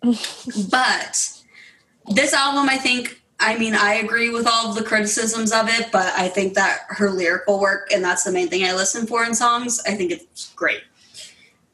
But 0.72 1.29
this 2.10 2.33
album 2.33 2.67
i 2.69 2.77
think 2.77 3.22
i 3.39 3.57
mean 3.57 3.74
i 3.74 3.93
agree 3.95 4.29
with 4.29 4.45
all 4.45 4.69
of 4.69 4.75
the 4.75 4.83
criticisms 4.83 5.53
of 5.53 5.69
it 5.69 5.89
but 5.93 6.13
i 6.17 6.27
think 6.27 6.53
that 6.53 6.79
her 6.89 7.10
lyrical 7.10 7.60
work 7.62 7.88
and 7.93 8.03
that's 8.03 8.24
the 8.25 8.31
main 8.31 8.50
thing 8.50 8.65
i 8.65 8.74
listen 8.74 9.07
for 9.07 9.24
in 9.24 9.33
songs 9.33 9.79
i 9.88 9.93
think 9.95 10.12
it's 10.12 10.51
great. 10.55 10.81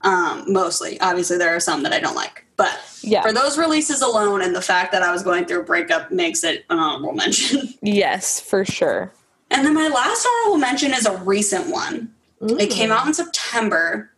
Um, 0.02 0.46
mostly. 0.48 1.00
Obviously 1.02 1.38
there 1.38 1.54
are 1.56 1.60
some 1.60 1.82
that 1.84 1.92
i 1.94 2.00
don't 2.00 2.16
like 2.16 2.46
but 2.60 2.78
Yeah. 3.02 3.24
for 3.24 3.32
those 3.34 3.58
releases 3.58 4.02
alone 4.04 4.42
and 4.44 4.54
the 4.56 4.62
fact 4.62 4.92
that 4.92 5.02
i 5.02 5.12
was 5.12 5.24
going 5.24 5.46
through 5.46 5.62
a 5.62 5.64
breakup 5.64 6.12
makes 6.12 6.44
it 6.44 6.66
an 6.70 6.78
honorable 6.78 7.14
mention 7.14 7.74
Yes, 7.82 8.40
for 8.40 8.64
sure. 8.66 9.12
and 9.50 9.66
then 9.66 9.74
my 9.74 9.88
last 9.88 10.28
honorable 10.28 10.60
mention 10.60 10.94
is 10.94 11.06
a 11.06 11.18
recent 11.18 11.68
one 11.72 12.14
it 12.42 12.70
came 12.70 12.90
out 12.90 13.06
in 13.06 13.14
September, 13.14 14.12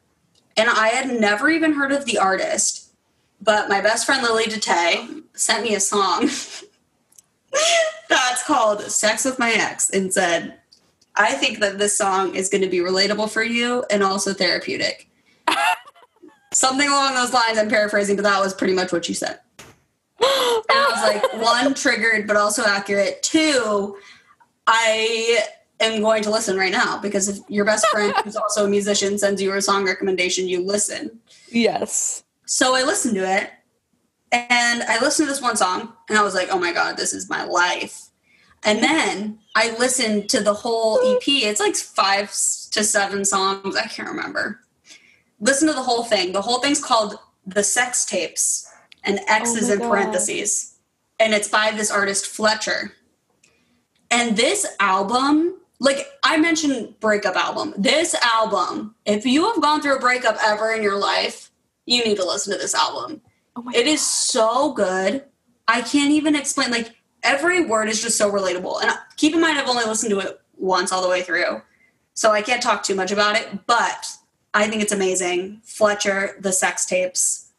and 0.55 0.69
I 0.69 0.89
had 0.89 1.19
never 1.19 1.49
even 1.49 1.73
heard 1.73 1.91
of 1.91 2.05
the 2.05 2.19
artist. 2.19 2.91
But 3.41 3.67
my 3.67 3.81
best 3.81 4.05
friend 4.05 4.21
Lily 4.21 4.43
Detay 4.43 5.23
sent 5.33 5.63
me 5.63 5.73
a 5.73 5.79
song 5.79 6.29
that's 8.09 8.43
called 8.43 8.81
Sex 8.83 9.25
with 9.25 9.39
My 9.39 9.51
Ex 9.53 9.89
and 9.89 10.13
said, 10.13 10.55
I 11.15 11.33
think 11.33 11.59
that 11.59 11.79
this 11.79 11.97
song 11.97 12.35
is 12.35 12.47
going 12.47 12.61
to 12.61 12.69
be 12.69 12.77
relatable 12.77 13.31
for 13.31 13.43
you 13.43 13.83
and 13.89 14.03
also 14.03 14.33
therapeutic. 14.33 15.09
Something 16.53 16.87
along 16.87 17.15
those 17.15 17.33
lines, 17.33 17.57
I'm 17.57 17.69
paraphrasing, 17.69 18.15
but 18.15 18.23
that 18.23 18.39
was 18.39 18.53
pretty 18.53 18.73
much 18.73 18.91
what 18.91 19.07
you 19.07 19.15
said. 19.15 19.39
And 20.19 20.27
I 20.69 20.89
was 20.91 21.01
like, 21.01 21.33
one, 21.41 21.73
triggered, 21.73 22.27
but 22.27 22.35
also 22.35 22.63
accurate. 22.63 23.23
Two, 23.23 23.97
I 24.67 25.39
am 25.79 26.01
going 26.01 26.23
to 26.23 26.29
listen 26.29 26.57
right 26.57 26.71
now 26.71 26.99
because 26.99 27.27
if 27.27 27.39
your 27.49 27.65
best 27.65 27.87
friend, 27.87 28.13
who's 28.23 28.35
also 28.35 28.65
a 28.65 28.69
musician, 28.69 29.17
sends 29.17 29.41
you 29.41 29.53
a 29.53 29.61
song 29.61 29.85
recommendation, 29.85 30.47
you 30.47 30.61
listen. 30.61 31.19
Yes. 31.49 32.23
So 32.45 32.75
I 32.75 32.83
listened 32.83 33.15
to 33.15 33.21
it 33.21 33.49
and 34.31 34.83
I 34.83 34.99
listened 35.01 35.27
to 35.27 35.33
this 35.33 35.41
one 35.41 35.55
song 35.55 35.93
and 36.09 36.17
I 36.17 36.23
was 36.23 36.35
like, 36.35 36.49
oh 36.51 36.59
my 36.59 36.73
God, 36.73 36.97
this 36.97 37.13
is 37.13 37.29
my 37.29 37.43
life. 37.43 38.09
And 38.63 38.83
then 38.83 39.39
I 39.55 39.75
listened 39.77 40.29
to 40.29 40.41
the 40.41 40.53
whole 40.53 40.99
EP. 40.99 41.23
It's 41.27 41.59
like 41.59 41.75
five 41.75 42.27
to 42.71 42.83
seven 42.83 43.25
songs. 43.25 43.75
I 43.75 43.87
can't 43.87 44.09
remember. 44.09 44.59
Listen 45.41 45.67
to 45.67 45.73
the 45.73 45.83
whole 45.83 46.03
thing. 46.03 46.31
The 46.31 46.41
whole 46.41 46.59
thing's 46.59 46.83
called 46.83 47.19
The 47.45 47.63
Sex 47.63 48.05
Tapes 48.05 48.71
and 49.03 49.19
X 49.27 49.51
Oh 49.53 49.57
is 49.57 49.69
in 49.69 49.79
God. 49.79 49.89
parentheses. 49.89 50.77
And 51.19 51.33
it's 51.33 51.49
by 51.49 51.71
this 51.71 51.91
artist, 51.91 52.27
Fletcher. 52.27 52.93
And 54.09 54.37
this 54.37 54.65
album, 54.79 55.55
like 55.79 56.07
I 56.23 56.37
mentioned 56.37 56.99
breakup 56.99 57.35
album. 57.35 57.73
This 57.77 58.15
album, 58.15 58.95
if 59.05 59.25
you 59.25 59.45
have 59.51 59.61
gone 59.61 59.81
through 59.81 59.97
a 59.97 59.99
breakup 59.99 60.37
ever 60.43 60.71
in 60.71 60.83
your 60.83 60.97
life, 60.97 61.51
you 61.85 62.03
need 62.03 62.17
to 62.17 62.25
listen 62.25 62.53
to 62.53 62.59
this 62.59 62.75
album. 62.75 63.21
Oh 63.55 63.69
It 63.73 63.87
is 63.87 64.05
so 64.05 64.73
good. 64.73 65.23
I 65.67 65.81
can't 65.81 66.11
even 66.11 66.35
explain. 66.35 66.71
Like 66.71 66.95
every 67.23 67.65
word 67.65 67.89
is 67.89 68.01
just 68.01 68.17
so 68.17 68.31
relatable. 68.31 68.81
And 68.83 68.91
keep 69.17 69.33
in 69.33 69.41
mind, 69.41 69.57
I've 69.57 69.67
only 69.69 69.85
listened 69.85 70.11
to 70.11 70.19
it 70.19 70.39
once 70.57 70.91
all 70.91 71.01
the 71.01 71.09
way 71.09 71.21
through, 71.23 71.61
so 72.13 72.31
I 72.31 72.41
can't 72.41 72.61
talk 72.61 72.83
too 72.83 72.95
much 72.95 73.11
about 73.11 73.35
it. 73.35 73.65
But 73.65 74.05
I 74.53 74.67
think 74.67 74.81
it's 74.81 74.91
amazing. 74.91 75.61
Fletcher, 75.63 76.35
the 76.39 76.51
sex 76.51 76.85
tapes. 76.85 77.51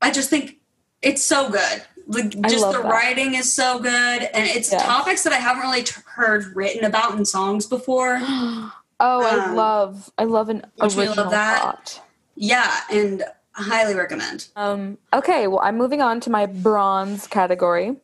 I 0.00 0.10
just 0.10 0.30
think 0.30 0.56
it's 1.02 1.22
so 1.24 1.50
good. 1.50 1.82
Like 2.06 2.34
I 2.44 2.48
just 2.48 2.64
the 2.70 2.82
that. 2.82 2.84
writing 2.88 3.34
is 3.34 3.52
so 3.52 3.80
good, 3.80 3.90
and 4.22 4.46
it's 4.48 4.70
Yeah. 4.70 4.78
topics 4.78 5.24
that 5.24 5.32
I 5.32 5.36
haven't 5.38 5.62
really 5.62 5.82
t- 5.82 6.00
heard 6.14 6.54
written 6.54 6.84
about 6.84 7.14
in 7.18 7.24
songs 7.24 7.66
before. 7.66 8.18
oh, 8.22 8.72
I 9.00 9.44
Um, 9.46 9.56
love 9.56 10.10
I 10.16 10.24
love 10.24 10.48
an 10.48 10.64
don't 10.78 10.96
love 10.96 11.30
that? 11.30 11.62
thought. 11.62 12.02
Yeah, 12.36 12.80
and 12.90 13.24
I 13.56 13.62
highly 13.62 13.94
recommend. 13.94 14.48
Um, 14.54 14.98
okay, 15.12 15.48
well, 15.48 15.60
I'm 15.60 15.76
moving 15.76 16.00
on 16.00 16.20
to 16.20 16.30
my 16.30 16.46
bronze 16.46 17.26
category. 17.26 17.96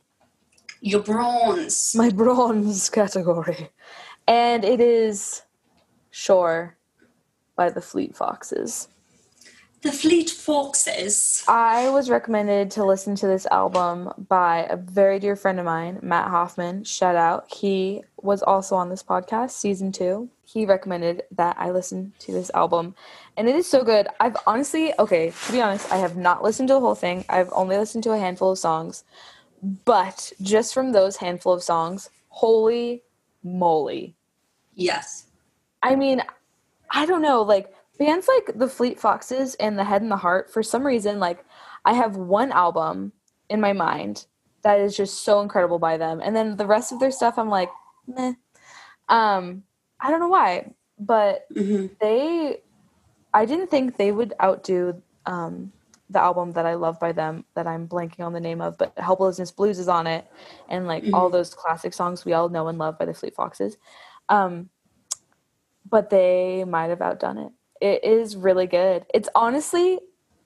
Your 0.80 1.00
bronze. 1.02 1.94
My 1.94 2.10
bronze 2.22 2.90
category. 2.90 3.68
And 4.26 4.64
it 4.64 4.80
is 4.80 5.42
Shore 6.10 6.76
by 7.62 7.70
the 7.70 7.80
Fleet 7.80 8.16
Foxes. 8.16 8.88
The 9.82 9.92
Fleet 9.92 10.28
Foxes. 10.28 11.44
I 11.46 11.90
was 11.90 12.10
recommended 12.10 12.72
to 12.72 12.84
listen 12.84 13.14
to 13.14 13.28
this 13.28 13.46
album 13.52 14.12
by 14.28 14.66
a 14.68 14.76
very 14.76 15.20
dear 15.20 15.36
friend 15.36 15.60
of 15.60 15.64
mine, 15.64 16.00
Matt 16.02 16.26
Hoffman. 16.26 16.82
Shout 16.82 17.14
out. 17.14 17.46
He 17.54 18.02
was 18.20 18.42
also 18.42 18.74
on 18.74 18.88
this 18.88 19.04
podcast, 19.04 19.52
season 19.52 19.92
two. 19.92 20.28
He 20.44 20.66
recommended 20.66 21.22
that 21.36 21.54
I 21.56 21.70
listen 21.70 22.14
to 22.18 22.32
this 22.32 22.50
album. 22.52 22.96
And 23.36 23.48
it 23.48 23.54
is 23.54 23.70
so 23.70 23.84
good. 23.84 24.08
I've 24.18 24.36
honestly, 24.44 24.92
okay, 24.98 25.32
to 25.46 25.52
be 25.52 25.62
honest, 25.62 25.92
I 25.92 25.98
have 25.98 26.16
not 26.16 26.42
listened 26.42 26.66
to 26.70 26.74
the 26.74 26.80
whole 26.80 26.96
thing. 26.96 27.24
I've 27.28 27.52
only 27.52 27.78
listened 27.78 28.02
to 28.04 28.10
a 28.10 28.18
handful 28.18 28.50
of 28.50 28.58
songs. 28.58 29.04
But 29.84 30.32
just 30.42 30.74
from 30.74 30.90
those 30.90 31.18
handful 31.18 31.52
of 31.52 31.62
songs, 31.62 32.10
holy 32.28 33.04
moly. 33.44 34.16
Yes. 34.74 35.26
I 35.80 35.94
mean, 35.94 36.22
I 36.92 37.06
don't 37.06 37.22
know, 37.22 37.42
like 37.42 37.72
bands 37.98 38.28
like 38.28 38.58
the 38.58 38.68
Fleet 38.68 39.00
Foxes 39.00 39.54
and 39.56 39.78
the 39.78 39.84
Head 39.84 40.02
and 40.02 40.10
the 40.10 40.16
Heart, 40.16 40.52
for 40.52 40.62
some 40.62 40.86
reason, 40.86 41.18
like 41.20 41.44
I 41.84 41.94
have 41.94 42.16
one 42.16 42.52
album 42.52 43.12
in 43.48 43.60
my 43.60 43.72
mind 43.72 44.26
that 44.62 44.80
is 44.80 44.96
just 44.96 45.24
so 45.24 45.40
incredible 45.40 45.78
by 45.78 45.96
them. 45.96 46.20
And 46.22 46.36
then 46.36 46.56
the 46.56 46.66
rest 46.66 46.92
of 46.92 47.00
their 47.00 47.10
stuff 47.10 47.38
I'm 47.38 47.48
like, 47.48 47.70
meh. 48.06 48.34
Um, 49.08 49.64
I 50.00 50.10
don't 50.10 50.20
know 50.20 50.28
why, 50.28 50.72
but 50.98 51.48
hmm 51.54 51.86
they 52.00 52.58
I 53.34 53.46
didn't 53.46 53.68
think 53.70 53.96
they 53.96 54.12
would 54.12 54.34
outdo 54.42 55.02
um 55.26 55.72
the 56.10 56.20
album 56.20 56.52
that 56.52 56.66
I 56.66 56.74
love 56.74 57.00
by 57.00 57.12
them 57.12 57.44
that 57.54 57.66
I'm 57.66 57.88
blanking 57.88 58.20
on 58.24 58.34
the 58.34 58.40
name 58.40 58.60
of, 58.60 58.76
but 58.78 58.92
Helplessness 58.98 59.50
Blues 59.50 59.78
is 59.78 59.88
on 59.88 60.06
it 60.06 60.26
and 60.68 60.86
like 60.86 61.04
all 61.12 61.30
those 61.30 61.54
classic 61.54 61.94
songs 61.94 62.24
we 62.24 62.34
all 62.34 62.50
know 62.50 62.68
and 62.68 62.78
love 62.78 62.98
by 62.98 63.06
the 63.06 63.14
Fleet 63.14 63.34
Foxes. 63.34 63.76
Um 64.28 64.70
but 65.92 66.08
they 66.10 66.64
might 66.64 66.88
have 66.88 67.02
outdone 67.02 67.38
it. 67.38 67.52
It 67.80 68.02
is 68.02 68.34
really 68.34 68.66
good. 68.66 69.04
It's 69.14 69.28
honestly 69.34 70.00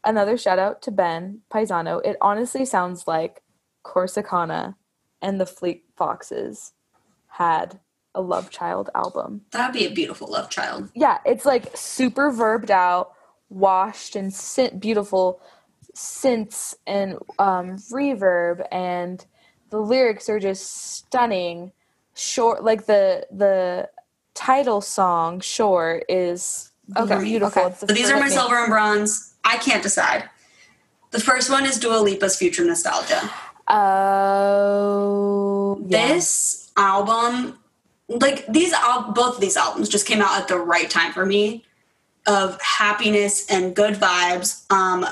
another 0.04 0.36
shout 0.36 0.58
out 0.58 0.82
to 0.82 0.90
Ben 0.90 1.42
Paisano. 1.52 2.00
It 2.04 2.16
honestly 2.20 2.64
sounds 2.66 3.06
like 3.06 3.42
Corsicana 3.84 4.74
and 5.22 5.40
the 5.40 5.46
Fleet 5.46 5.84
Foxes 5.96 6.72
had 7.28 7.78
a 8.14 8.20
Love 8.20 8.50
Child 8.50 8.90
album 8.94 9.42
That'd 9.52 9.72
be 9.74 9.86
a 9.86 9.90
beautiful 9.90 10.28
love 10.28 10.50
child. 10.50 10.90
yeah, 10.94 11.18
it's 11.24 11.44
like 11.44 11.76
super 11.76 12.30
verbed 12.32 12.70
out, 12.70 13.12
washed 13.48 14.16
and 14.16 14.32
synth, 14.32 14.80
beautiful 14.80 15.40
synths 15.94 16.74
and 16.86 17.18
um, 17.38 17.76
reverb, 17.92 18.66
and 18.72 19.24
the 19.70 19.78
lyrics 19.78 20.28
are 20.28 20.40
just 20.40 20.94
stunning. 20.94 21.72
Short, 22.14 22.64
like 22.64 22.86
the 22.86 23.26
the 23.30 23.90
title 24.36 24.80
song, 24.80 25.40
Shore, 25.40 26.02
is 26.08 26.70
Okay, 26.96 27.18
beautiful. 27.24 27.62
okay. 27.62 27.70
It's 27.72 27.80
the 27.80 27.88
So 27.88 27.94
these 27.94 28.10
are 28.10 28.14
my 28.14 28.20
perfect- 28.28 28.40
silver 28.40 28.56
and 28.58 28.68
bronze. 28.70 29.34
I 29.44 29.56
can't 29.56 29.82
decide. 29.82 30.28
The 31.10 31.20
first 31.20 31.50
one 31.50 31.64
is 31.66 31.78
Dua 31.78 31.96
Lipa's 31.98 32.36
Future 32.36 32.64
Nostalgia. 32.64 33.30
Oh, 34.46 35.80
yeah. 35.88 36.08
This 36.08 36.70
album, 36.76 37.58
like 38.08 38.46
these, 38.46 38.72
al- 38.72 39.12
both 39.12 39.36
of 39.36 39.40
these 39.40 39.56
albums 39.56 39.88
just 39.88 40.06
came 40.06 40.20
out 40.20 40.38
at 40.40 40.48
the 40.48 40.58
right 40.58 40.88
time 40.90 41.12
for 41.12 41.24
me 41.26 41.64
of 42.26 42.60
happiness 42.60 43.46
and 43.50 43.74
good 43.74 43.94
vibes. 43.94 44.70
Um, 44.70 45.06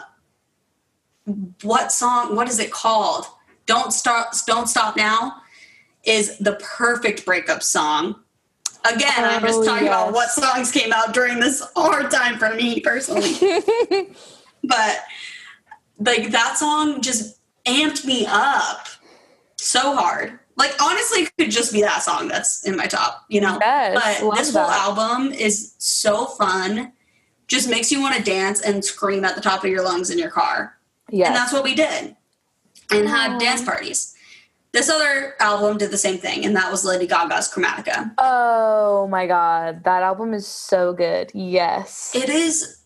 what 1.62 1.90
song? 1.92 2.36
What 2.36 2.48
is 2.48 2.58
it 2.58 2.70
called? 2.70 3.26
Don't 3.66 3.92
stop! 3.92 4.32
Don't 4.46 4.68
stop 4.68 4.96
now 4.96 5.36
is 6.04 6.36
the 6.38 6.52
perfect 6.76 7.24
breakup 7.24 7.62
song. 7.62 8.16
Again, 8.84 9.12
I'm 9.24 9.42
just 9.42 9.60
Oh, 9.60 9.64
talking 9.64 9.86
about 9.86 10.12
what 10.12 10.28
songs 10.30 10.70
came 10.70 10.92
out 10.92 11.14
during 11.14 11.40
this 11.40 11.62
hard 11.74 12.10
time 12.10 12.38
for 12.38 12.54
me 12.54 12.80
personally. 12.80 13.32
but 14.64 15.04
like 15.98 16.30
that 16.32 16.56
song 16.58 17.00
just 17.00 17.38
amped 17.66 18.04
me 18.04 18.26
up 18.28 18.88
so 19.56 19.94
hard. 19.96 20.38
Like 20.56 20.74
honestly, 20.82 21.20
it 21.22 21.32
could 21.38 21.50
just 21.50 21.72
be 21.72 21.80
that 21.82 22.02
song 22.02 22.28
that's 22.28 22.66
in 22.66 22.76
my 22.76 22.86
top, 22.86 23.24
you 23.28 23.40
know. 23.40 23.58
Yes, 23.60 24.20
but 24.20 24.36
this 24.36 24.54
whole 24.54 24.66
that. 24.66 24.80
album 24.80 25.32
is 25.32 25.74
so 25.78 26.26
fun. 26.26 26.92
Just 27.48 27.68
makes 27.68 27.90
you 27.90 28.00
want 28.00 28.16
to 28.16 28.22
dance 28.22 28.60
and 28.60 28.84
scream 28.84 29.24
at 29.24 29.34
the 29.34 29.40
top 29.40 29.64
of 29.64 29.70
your 29.70 29.82
lungs 29.82 30.10
in 30.10 30.18
your 30.18 30.30
car. 30.30 30.78
yes. 31.10 31.28
And 31.28 31.36
that's 31.36 31.52
what 31.52 31.64
we 31.64 31.74
did. 31.74 32.16
And 32.90 33.08
had 33.08 33.38
dance 33.38 33.62
parties. 33.62 34.13
This 34.74 34.90
other 34.90 35.34
album 35.38 35.78
did 35.78 35.90
the 35.92 35.96
same 35.96 36.18
thing, 36.18 36.44
and 36.44 36.54
that 36.56 36.68
was 36.70 36.84
Lady 36.84 37.06
Gaga's 37.06 37.48
Chromatica. 37.48 38.10
oh 38.18 39.06
my 39.08 39.26
god, 39.26 39.84
that 39.84 40.02
album 40.02 40.34
is 40.34 40.46
so 40.46 40.92
good. 40.92 41.30
Yes, 41.32 42.10
It 42.14 42.28
is 42.28 42.78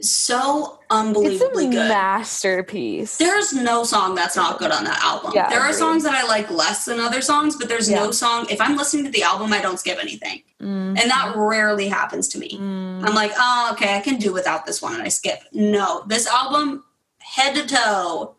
so 0.00 0.78
it's 0.80 0.90
a 0.90 0.94
unbelievably 0.94 1.66
good. 1.70 1.88
masterpiece. 1.88 3.16
There's 3.16 3.52
no 3.52 3.84
song 3.84 4.14
that's 4.14 4.36
not 4.36 4.58
good 4.58 4.70
on 4.70 4.84
that 4.84 5.00
album. 5.02 5.32
Yeah, 5.34 5.48
there 5.48 5.60
are 5.60 5.72
songs 5.72 6.02
that 6.04 6.14
I 6.14 6.24
like 6.26 6.50
less 6.50 6.84
than 6.84 6.98
other 7.00 7.20
songs, 7.20 7.56
but 7.56 7.68
there's 7.68 7.88
Yeah. 7.90 8.04
no 8.04 8.10
song. 8.12 8.46
If 8.50 8.60
I'm 8.60 8.76
listening 8.76 9.04
to 9.06 9.10
the 9.10 9.22
album, 9.22 9.52
I 9.52 9.60
don't 9.60 9.78
skip 9.78 9.98
anything. 10.00 10.42
Mm. 10.60 11.00
And 11.00 11.10
that 11.10 11.32
rarely 11.36 11.88
happens 11.88 12.28
to 12.28 12.38
me. 12.38 12.58
Mm. 12.60 13.06
I'm 13.08 13.14
like, 13.14 13.32
oh, 13.36 13.70
okay, 13.72 13.96
I 13.96 14.00
can 14.00 14.16
do 14.16 14.32
without 14.32 14.66
this 14.66 14.80
one, 14.82 14.94
and 14.94 15.02
I 15.02 15.08
skip. 15.08 15.40
No, 15.52 16.04
this 16.06 16.26
album, 16.26 16.84
head 17.18 17.54
to 17.56 17.66
toe, 17.66 18.34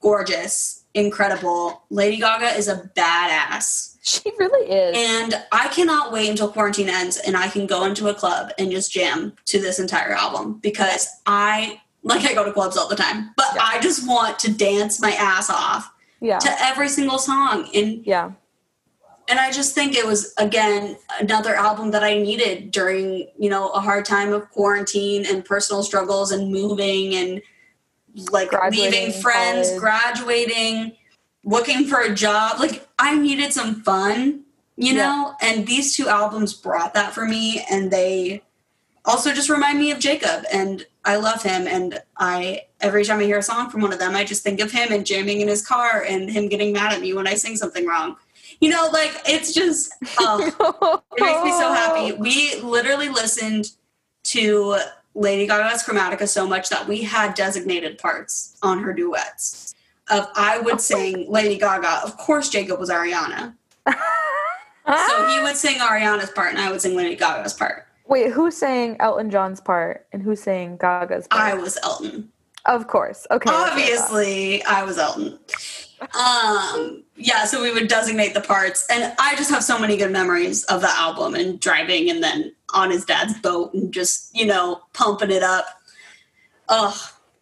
gorgeous, 0.00 0.77
incredible. 0.94 1.82
Lady 1.90 2.18
Gaga 2.18 2.56
is 2.56 2.68
a 2.68 2.90
badass. 2.96 3.96
She 4.02 4.32
really 4.38 4.70
is. 4.70 4.96
And 4.96 5.34
I 5.52 5.68
cannot 5.68 6.12
wait 6.12 6.30
until 6.30 6.48
quarantine 6.50 6.88
ends 6.88 7.18
and 7.18 7.36
I 7.36 7.48
can 7.48 7.66
go 7.66 7.84
into 7.84 8.08
a 8.08 8.14
club 8.14 8.52
and 8.58 8.70
just 8.70 8.90
jam 8.90 9.34
to 9.46 9.60
this 9.60 9.78
entire 9.78 10.12
album 10.12 10.60
because 10.62 11.08
I 11.26 11.80
like 12.02 12.24
I 12.24 12.32
go 12.32 12.44
to 12.44 12.52
clubs 12.52 12.76
all 12.76 12.88
the 12.88 12.96
time, 12.96 13.32
but 13.36 13.48
Yeah. 13.54 13.62
I 13.64 13.80
just 13.80 14.08
want 14.08 14.38
to 14.40 14.52
dance 14.52 15.00
my 15.00 15.12
ass 15.12 15.50
off 15.50 15.92
yeah. 16.20 16.38
to 16.38 16.50
every 16.62 16.88
single 16.88 17.18
song 17.18 17.68
and 17.74 18.06
yeah. 18.06 18.30
and 19.28 19.38
I 19.38 19.50
just 19.50 19.74
think 19.74 19.94
it 19.94 20.06
was 20.06 20.32
again 20.38 20.96
another 21.20 21.54
album 21.54 21.90
that 21.90 22.02
I 22.02 22.16
needed 22.16 22.70
during, 22.70 23.28
you 23.38 23.50
know, 23.50 23.68
a 23.70 23.80
hard 23.80 24.06
time 24.06 24.32
of 24.32 24.48
quarantine 24.50 25.26
and 25.26 25.44
personal 25.44 25.82
struggles 25.82 26.32
and 26.32 26.50
moving 26.50 27.14
and 27.14 27.42
like 28.30 28.50
leaving 28.70 29.12
friends, 29.12 29.68
college. 29.68 29.80
graduating, 29.80 30.92
looking 31.44 31.86
for 31.86 32.00
a 32.00 32.14
job. 32.14 32.58
Like 32.60 32.86
I 32.98 33.16
needed 33.16 33.52
some 33.52 33.82
fun, 33.82 34.44
you 34.76 34.94
Yeah. 34.94 35.02
know, 35.06 35.34
and 35.40 35.66
these 35.66 35.96
two 35.96 36.08
albums 36.08 36.52
brought 36.54 36.94
that 36.94 37.12
for 37.12 37.24
me 37.24 37.64
and 37.70 37.90
they 37.90 38.42
also 39.04 39.32
just 39.32 39.48
remind 39.48 39.78
me 39.78 39.90
of 39.90 39.98
Jacob 39.98 40.44
and 40.52 40.84
I 41.04 41.16
love 41.16 41.42
him 41.42 41.66
and 41.66 42.00
I 42.18 42.62
every 42.80 43.04
time 43.04 43.20
I 43.20 43.24
hear 43.24 43.38
a 43.38 43.42
song 43.42 43.70
from 43.70 43.80
one 43.80 43.92
of 43.92 43.98
them 43.98 44.14
I 44.14 44.24
just 44.24 44.42
think 44.42 44.60
of 44.60 44.70
him 44.70 44.92
and 44.92 45.06
jamming 45.06 45.40
in 45.40 45.48
his 45.48 45.66
car 45.66 46.02
and 46.06 46.28
him 46.30 46.48
getting 46.48 46.72
mad 46.72 46.92
at 46.92 47.00
me 47.00 47.14
when 47.14 47.26
I 47.26 47.34
sing 47.34 47.56
something 47.56 47.86
wrong. 47.86 48.16
You 48.60 48.70
know, 48.70 48.88
like 48.92 49.12
it's 49.26 49.54
just 49.54 49.94
oh, 50.18 51.00
it 51.16 51.22
makes 51.24 51.42
me 51.44 51.52
so 51.52 51.72
happy. 51.72 52.12
We 52.12 52.60
literally 52.60 53.08
listened 53.08 53.70
to 54.24 54.78
Lady 55.18 55.46
Gaga's 55.46 55.82
Chromatica 55.82 56.28
so 56.28 56.46
much 56.46 56.68
that 56.68 56.86
we 56.86 57.02
had 57.02 57.34
designated 57.34 57.98
parts 57.98 58.56
on 58.62 58.78
her 58.78 58.92
duets. 58.92 59.74
Of 60.10 60.28
I 60.34 60.58
would 60.60 60.80
sing 60.80 61.30
Lady 61.30 61.58
Gaga. 61.58 62.00
Of 62.04 62.16
course, 62.16 62.48
Jacob 62.48 62.78
was 62.78 62.88
Ariana, 62.88 63.54
so 63.86 65.28
he 65.28 65.42
would 65.42 65.56
sing 65.56 65.78
Ariana's 65.78 66.30
part, 66.30 66.50
and 66.50 66.58
I 66.58 66.70
would 66.70 66.80
sing 66.80 66.96
Lady 66.96 67.14
Gaga's 67.14 67.52
part. 67.52 67.86
Wait, 68.06 68.32
who's 68.32 68.56
saying 68.56 68.96
Elton 69.00 69.28
John's 69.28 69.60
part 69.60 70.06
and 70.12 70.22
who's 70.22 70.40
saying 70.40 70.78
Gaga's 70.78 71.28
I 71.30 71.52
was 71.52 71.76
Elton. 71.82 72.30
of 72.64 72.86
course. 72.86 73.26
Okay. 73.30 73.50
that's 73.50 73.60
what 73.60 73.66
I 73.66 73.68
thought. 73.68 73.72
Obviously, 73.72 74.62
I 74.64 74.82
was 74.84 74.96
Elton. 74.96 75.38
Um, 76.00 77.02
yeah, 77.16 77.44
so 77.44 77.62
we 77.62 77.72
would 77.72 77.88
designate 77.88 78.34
the 78.34 78.40
parts, 78.40 78.86
and 78.90 79.12
I 79.18 79.34
just 79.36 79.50
have 79.50 79.64
so 79.64 79.78
many 79.78 79.96
good 79.96 80.12
memories 80.12 80.64
of 80.64 80.80
the 80.80 80.90
album 80.90 81.34
and 81.34 81.58
driving, 81.60 82.10
and 82.10 82.22
then 82.22 82.54
on 82.74 82.90
his 82.90 83.04
dad's 83.04 83.38
boat 83.40 83.72
and 83.74 83.92
just 83.92 84.34
you 84.36 84.46
know 84.46 84.80
pumping 84.92 85.30
it 85.30 85.42
up. 85.42 85.66
Ugh, 86.68 86.94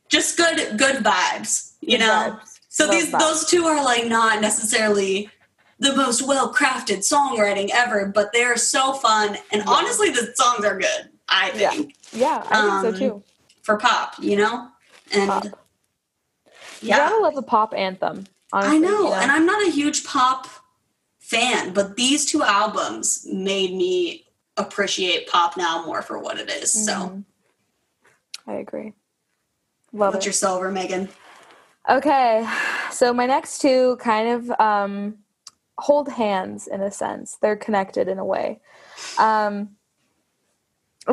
just 0.09 0.37
good, 0.37 0.79
good 0.79 0.97
vibes, 1.05 1.73
you 1.81 1.99
Good 1.99 2.07
know. 2.07 2.39
vibes. 2.41 2.61
So 2.69 2.85
Love 2.85 2.93
these 2.93 3.11
that. 3.13 3.21
those 3.21 3.47
two 3.47 3.65
are 3.65 3.83
like 3.83 4.07
not 4.07 4.41
necessarily 4.41 5.31
the 5.79 5.95
most 5.97 6.27
well 6.27 6.53
crafted 6.53 6.99
songwriting 6.99 7.71
ever, 7.73 8.07
but 8.15 8.33
they're 8.33 8.57
so 8.57 8.93
fun. 8.95 9.37
And 9.53 9.63
Yeah. 9.65 9.71
honestly, 9.71 10.11
the 10.11 10.33
songs 10.35 10.65
are 10.65 10.79
good. 10.79 11.11
I 11.29 11.51
think 11.51 11.95
Yeah, 12.13 12.43
I 12.49 12.59
Um, 12.59 12.83
think 12.83 12.95
so 12.95 12.99
too. 12.99 13.23
for 13.63 13.77
pop, 13.79 14.15
you 14.19 14.37
know. 14.37 14.69
And 15.13 15.29
Pop. 15.29 15.45
You 16.83 16.89
gotta 16.89 17.17
love 17.23 17.37
a 17.37 17.43
pop 17.43 17.73
anthem. 17.75 18.27
Honestly, 18.53 18.77
I 18.77 18.79
know. 18.79 19.09
you 19.09 19.13
And 19.15 19.31
I'm 19.31 19.47
not 19.47 19.67
a 19.67 19.71
huge 19.71 20.05
pop 20.05 20.47
fan, 21.19 21.73
but 21.73 21.97
these 21.97 22.25
two 22.25 22.43
albums 22.43 23.27
made 23.31 23.73
me 23.75 24.27
appreciate 24.57 25.29
pop 25.29 25.57
now 25.57 25.85
more 25.85 26.03
for 26.03 26.19
what 26.19 26.39
it 26.39 26.49
is. 26.51 26.73
So, 26.73 26.93
Mhm. 26.93 27.25
I 28.47 28.55
agree. 28.55 28.93
Love 29.93 30.15
what's 30.15 30.25
it. 30.25 30.29
your 30.29 30.33
silver, 30.33 30.71
Megan? 30.71 31.09
Okay, 31.89 32.49
so 32.91 33.13
my 33.13 33.27
next 33.27 33.61
two 33.61 33.97
kind 33.97 34.29
of 34.29 34.61
um, 34.61 35.19
hold 35.79 36.09
hands 36.09 36.67
in 36.67 36.81
a 36.81 36.91
sense. 36.91 37.39
They're 37.41 37.57
connected 37.57 38.09
in 38.09 38.19
a 38.19 38.25
way. 38.25 38.61
Um, 39.19 39.77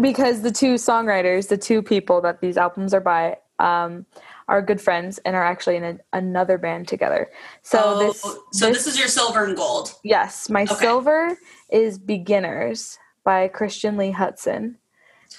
because 0.01 0.41
the 0.41 0.51
two 0.51 0.75
songwriters, 0.75 1.47
the 1.47 1.57
two 1.57 1.81
people 1.83 2.21
that 2.21 2.41
these 2.41 2.57
albums 2.57 2.93
are 2.93 3.01
by, 3.01 3.37
um, 3.59 4.05
are 4.47 4.61
good 4.61 4.81
friends 4.81 5.19
and 5.25 5.35
are 5.35 5.43
actually 5.43 5.77
in 5.77 5.83
a, 5.83 5.97
another 6.13 6.57
band 6.57 6.87
together. 6.87 7.29
So 7.61 7.79
Oh, 7.79 7.99
this, 7.99 8.21
so 8.51 8.67
this, 8.69 8.87
is 8.87 8.97
your 8.97 9.07
silver 9.07 9.45
and 9.45 9.55
gold. 9.55 9.93
yes, 10.03 10.49
my 10.49 10.63
Okay. 10.63 10.75
silver 10.75 11.37
is 11.69 11.97
"Beginners" 11.97 12.97
by 13.23 13.47
Christian 13.47 13.97
Lee 13.97 14.11
Hutson, 14.11 14.75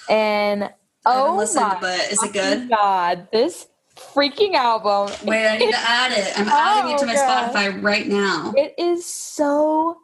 and 0.09 0.71
oh 1.05 1.35
listened, 1.37 1.67
my 1.67 1.77
but 1.79 2.11
is 2.11 2.23
it 2.23 2.33
good? 2.33 2.69
god, 2.69 3.27
this 3.31 3.67
freaking 3.95 4.53
album! 4.53 5.11
Wait, 5.25 5.47
I 5.47 5.57
need 5.57 5.71
to 5.71 5.77
add 5.77 6.11
it. 6.11 6.37
I'm 6.39 6.47
adding 6.49 6.93
it 6.93 6.97
to 6.99 7.05
my 7.05 7.13
Oh, 7.15 7.15
God. 7.15 7.53
Spotify 7.53 7.81
right 7.83 8.07
now. 8.07 8.53
It 8.57 8.73
is 8.77 9.05
so 9.05 9.97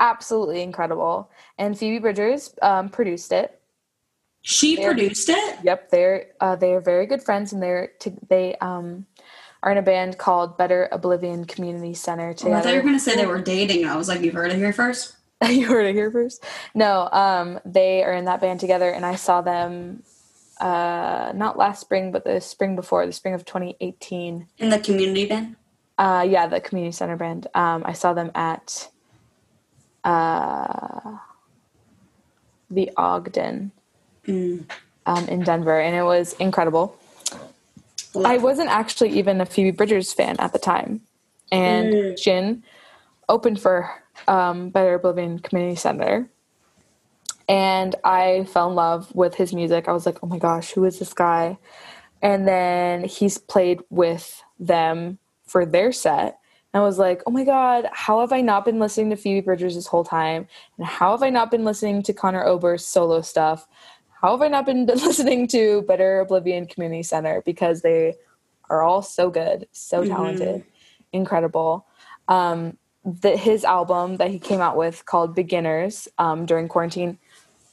absolutely 0.00 0.62
incredible. 0.62 1.30
And 1.58 1.78
Phoebe 1.78 1.98
Bridgers 1.98 2.54
um, 2.62 2.88
produced 2.88 3.32
it. 3.32 3.57
She 4.50 4.76
They're- 4.76 4.86
produced 4.94 5.28
it. 5.28 5.58
Yep, 5.62 5.90
they're 5.90 6.26
uh, 6.40 6.56
they 6.56 6.72
are 6.72 6.80
very 6.80 7.04
good 7.04 7.22
friends, 7.22 7.52
and 7.52 7.62
they're 7.62 7.88
to, 8.00 8.14
they 8.30 8.54
um, 8.62 9.04
are 9.62 9.70
in 9.70 9.76
a 9.76 9.82
band 9.82 10.16
called 10.16 10.56
Better 10.56 10.88
Oblivion 10.90 11.44
Community 11.44 11.92
Center 11.92 12.28
Oh, 12.28 12.30
I 12.30 12.32
together. 12.32 12.62
thought 12.62 12.70
you 12.70 12.76
were 12.76 12.82
going 12.82 12.94
to 12.94 12.98
say 13.00 13.14
they 13.14 13.26
were 13.26 13.42
dating. 13.42 13.82
and 13.82 13.90
I 13.90 13.96
was 13.96 14.08
like, 14.08 14.22
you've 14.22 14.32
heard 14.32 14.50
it 14.50 14.56
here 14.56 14.72
first. 14.72 15.16
you 15.50 15.66
heard 15.66 15.84
it 15.84 15.94
here 15.94 16.10
first. 16.10 16.42
No, 16.74 17.10
um, 17.12 17.60
they 17.66 18.02
are 18.02 18.14
in 18.14 18.24
that 18.24 18.40
band 18.40 18.58
together, 18.60 18.88
and 18.90 19.04
I 19.04 19.16
saw 19.16 19.42
them 19.42 20.02
uh, 20.62 21.32
not 21.34 21.58
last 21.58 21.82
spring, 21.82 22.10
but 22.10 22.24
the 22.24 22.40
spring 22.40 22.74
before, 22.74 23.04
the 23.04 23.12
spring 23.12 23.34
of 23.34 23.44
2018. 23.44 24.46
In 24.56 24.68
the 24.70 24.78
community 24.78 25.26
band. 25.26 25.56
Uh, 25.98 26.26
yeah, 26.26 26.46
the 26.46 26.60
community 26.62 26.92
center 26.92 27.16
band. 27.16 27.48
Um, 27.54 27.82
I 27.84 27.92
saw 27.92 28.14
them 28.14 28.30
at 28.34 28.88
uh, 30.04 31.18
the 32.70 32.90
Ogden 32.96 33.72
Mm. 34.28 34.70
um, 35.06 35.24
in 35.28 35.42
Denver, 35.42 35.80
and 35.80 35.96
it 35.96 36.02
was 36.02 36.34
incredible. 36.34 36.96
I 38.24 38.38
wasn't 38.38 38.68
actually 38.70 39.10
even 39.18 39.40
a 39.40 39.46
Phoebe 39.46 39.70
Bridgers 39.70 40.12
fan 40.12 40.36
at 40.38 40.52
the 40.52 40.58
time, 40.58 41.00
and 41.50 41.92
Mm. 41.92 42.22
Jin 42.22 42.62
opened 43.28 43.60
for 43.60 43.90
um, 44.26 44.70
Better 44.70 44.94
Oblivion 44.94 45.38
Community 45.38 45.76
Center, 45.76 46.28
and 47.48 47.94
I 48.04 48.44
fell 48.44 48.68
in 48.68 48.74
love 48.74 49.14
with 49.14 49.34
his 49.34 49.54
music. 49.54 49.88
I 49.88 49.92
was 49.92 50.04
like, 50.06 50.18
"Oh 50.22 50.26
my 50.26 50.38
gosh, 50.38 50.72
who 50.72 50.84
is 50.84 50.98
this 50.98 51.14
guy?" 51.14 51.58
And 52.20 52.46
then 52.48 53.04
he's 53.04 53.38
played 53.38 53.80
with 53.90 54.42
them 54.58 55.18
for 55.46 55.64
their 55.64 55.92
set. 55.92 56.38
And 56.74 56.82
I 56.82 56.84
was 56.84 56.98
like, 56.98 57.22
"Oh 57.26 57.30
my 57.30 57.44
god, 57.44 57.88
how 57.92 58.20
have 58.20 58.32
I 58.32 58.40
not 58.42 58.64
been 58.64 58.78
listening 58.78 59.10
to 59.10 59.16
Phoebe 59.16 59.40
Bridgers 59.40 59.74
this 59.74 59.86
whole 59.86 60.04
time? 60.04 60.46
And 60.76 60.86
how 60.86 61.12
have 61.12 61.22
I 61.22 61.30
not 61.30 61.50
been 61.50 61.64
listening 61.64 62.02
to 62.02 62.12
Conor 62.12 62.44
Oberst's 62.44 62.88
solo 62.90 63.22
stuff? 63.22 63.66
How 64.20 64.32
have 64.32 64.42
I 64.42 64.48
not 64.48 64.66
been 64.66 64.86
listening 64.86 65.46
to 65.48 65.82
Better 65.82 66.20
Oblivion 66.20 66.66
Community 66.66 67.02
Center 67.02 67.42
because 67.46 67.82
they 67.82 68.14
are 68.68 68.82
all 68.82 69.00
so 69.02 69.30
good, 69.30 69.68
so 69.72 70.02
Mhm. 70.02 70.08
talented, 70.08 70.64
incredible. 71.12 71.86
Um, 72.26 72.76
the, 73.04 73.36
his 73.36 73.64
album 73.64 74.16
that 74.16 74.30
he 74.30 74.38
came 74.38 74.60
out 74.60 74.76
with 74.76 75.06
called 75.06 75.34
Beginners 75.34 76.08
um, 76.18 76.46
during 76.46 76.68
quarantine 76.68 77.18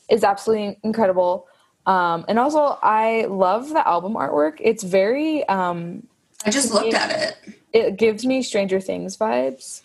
is 0.08 0.24
absolutely 0.24 0.78
incredible. 0.84 1.48
Um, 1.88 2.26
and 2.28 2.38
also, 2.40 2.78
I 2.82 3.26
love 3.26 3.70
the 3.70 3.86
album 3.88 4.14
artwork. 4.14 4.58
It's 4.60 4.84
very, 4.84 5.48
um, 5.50 6.08
I 6.46 6.52
just 6.52 6.72
looked 6.72 6.94
at 6.94 7.12
it. 7.44 7.60
it 7.74 7.98
gives 7.98 8.26
me 8.26 8.42
Stranger 8.44 8.80
Things 8.80 9.18
vibes. 9.18 9.82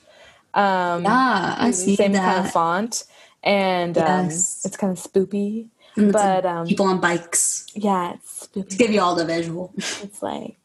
Um, 0.55 1.05
Yeah, 1.05 1.57
I 1.59 1.71
see 1.71 1.97
same 1.97 2.13
that. 2.13 2.25
kind 2.25 2.47
of 2.47 2.53
font, 2.53 3.05
and 3.43 3.97
um, 3.99 4.27
it's 4.27 4.77
kind 4.77 4.93
of 4.93 5.03
spoopy. 5.03 5.69
But, 5.97 6.47
um, 6.47 6.67
people 6.67 6.87
on 6.87 7.01
bikes. 7.01 7.67
Yeah, 7.75 8.15
it's 8.15 8.47
To 8.49 8.63
give 8.63 8.91
you 8.91 9.01
all 9.01 9.15
the 9.15 9.25
visual. 9.25 9.73
It's 9.77 10.23
like 10.23 10.57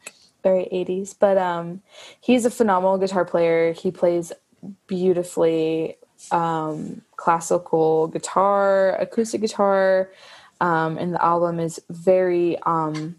very 0.43 0.65
80s. 0.71 1.15
But 1.19 1.37
um, 1.37 1.81
he's 2.21 2.45
a 2.45 2.51
phenomenal 2.51 2.97
guitar 2.97 3.25
player. 3.25 3.73
He 3.73 3.91
plays 3.91 4.31
beautifully 4.87 5.97
um, 6.31 7.01
classical 7.17 8.07
guitar, 8.07 8.95
acoustic 8.95 9.41
guitar, 9.41 10.11
um, 10.61 10.97
and 10.97 11.13
the 11.13 11.23
album 11.23 11.59
is 11.59 11.81
very 11.89 12.57
um, 12.59 13.15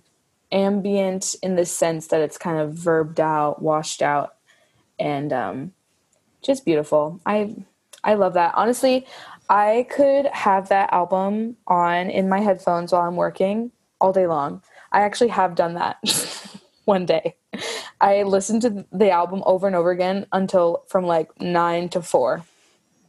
ambient 0.53 1.37
in 1.43 1.57
the 1.57 1.67
sense 1.67 2.07
that 2.09 2.21
it's 2.21 2.39
kind 2.39 2.59
of 2.59 2.73
verbed 2.73 3.21
out, 3.21 3.61
washed 3.61 4.03
out, 4.03 4.37
and 4.99 5.33
um, 5.33 5.73
just 6.43 6.65
beautiful. 6.65 7.21
I 7.27 7.55
I 8.03 8.15
love 8.15 8.35
that. 8.35 8.55
Honestly, 8.55 9.07
I 9.49 9.87
could 9.91 10.27
have 10.27 10.69
that 10.71 10.93
album 10.93 11.57
on 11.67 12.11
in 12.11 12.29
my 12.29 12.41
headphones 12.41 12.93
while 12.93 13.03
I'm 13.03 13.17
working 13.17 13.71
all 14.01 14.13
day 14.13 14.27
long. 14.27 14.63
I 14.93 15.01
actually 15.03 15.29
have 15.29 15.55
done 15.55 15.75
that 15.75 15.99
one 16.85 17.07
day. 17.07 17.37
I 18.01 18.25
listened 18.25 18.63
to 18.63 18.85
the 18.93 19.11
album 19.11 19.43
over 19.47 19.67
and 19.67 19.77
over 19.77 19.91
again 19.91 20.27
until 20.33 20.83
from 20.89 21.07
like 21.07 21.41
nine 21.41 21.89
to 21.91 22.03
four. 22.03 22.45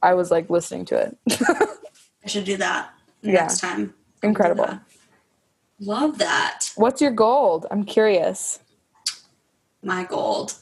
I 0.01 0.13
was 0.13 0.29
like 0.31 0.49
listening 0.49 0.85
to 0.85 0.95
it. 0.95 1.17
I 2.23 2.27
should 2.27 2.45
do 2.45 2.57
that 2.57 2.93
Yeah. 3.21 3.33
next 3.33 3.59
time. 3.59 3.93
Incredible. 4.23 4.65
that. 4.65 4.81
Love 5.79 6.17
that. 6.19 6.71
What's 6.75 7.01
your 7.01 7.11
gold? 7.11 7.65
I'm 7.71 7.83
curious. 7.83 8.59
My 9.83 10.03
gold, 10.03 10.55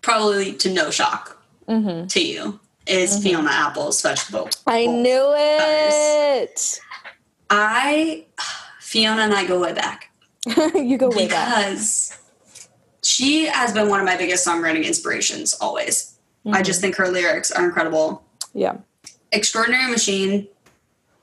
probably 0.00 0.52
to 0.54 0.72
no 0.72 0.90
shock 0.90 1.38
hmm 1.68 2.06
to 2.06 2.20
you, 2.20 2.58
is 2.86 3.22
Fiona 3.22 3.50
Apple's 3.50 4.00
vegetable. 4.02 4.48
I 4.66 4.86
knew 4.86 5.32
it. 5.36 6.80
I 7.50 8.24
Fiona 8.80 9.22
and 9.22 9.34
I 9.34 9.46
go 9.46 9.60
way 9.60 9.72
back 9.72 10.10
you 10.74 10.96
go 10.98 11.08
way 11.10 11.28
back. 11.28 11.66
because 11.68 12.18
she 13.02 13.46
has 13.46 13.72
been 13.72 13.88
one 13.88 14.00
of 14.00 14.06
my 14.06 14.16
biggest 14.16 14.46
songwriting 14.46 14.84
inspirations 14.84 15.54
always. 15.60 16.08
I 16.44 16.48
Mm-hmm. 16.50 16.62
just 16.64 16.80
think 16.80 16.96
her 16.96 17.06
lyrics 17.08 17.52
are 17.52 17.64
incredible. 17.64 18.24
Yeah. 18.52 18.78
Extraordinary 19.30 19.88
Machine, 19.92 20.48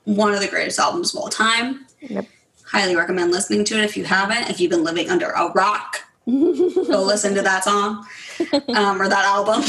one 0.04 0.32
of 0.32 0.40
the 0.40 0.48
greatest 0.48 0.78
albums 0.78 1.14
of 1.14 1.20
all 1.20 1.28
time. 1.28 1.84
Yep. 2.00 2.26
Highly 2.64 2.96
recommend 2.96 3.30
listening 3.30 3.64
to 3.66 3.76
it 3.78 3.84
if 3.84 3.98
you 3.98 4.04
haven't. 4.04 4.48
If 4.48 4.60
you've 4.60 4.70
been 4.70 4.82
living 4.82 5.10
under 5.10 5.26
a 5.28 5.52
rock, 5.52 5.98
go 6.26 7.02
listen 7.02 7.34
to 7.34 7.42
that 7.42 7.64
song 7.64 8.06
um, 8.68 9.00
or 9.02 9.08
that 9.10 9.24
album 9.26 9.62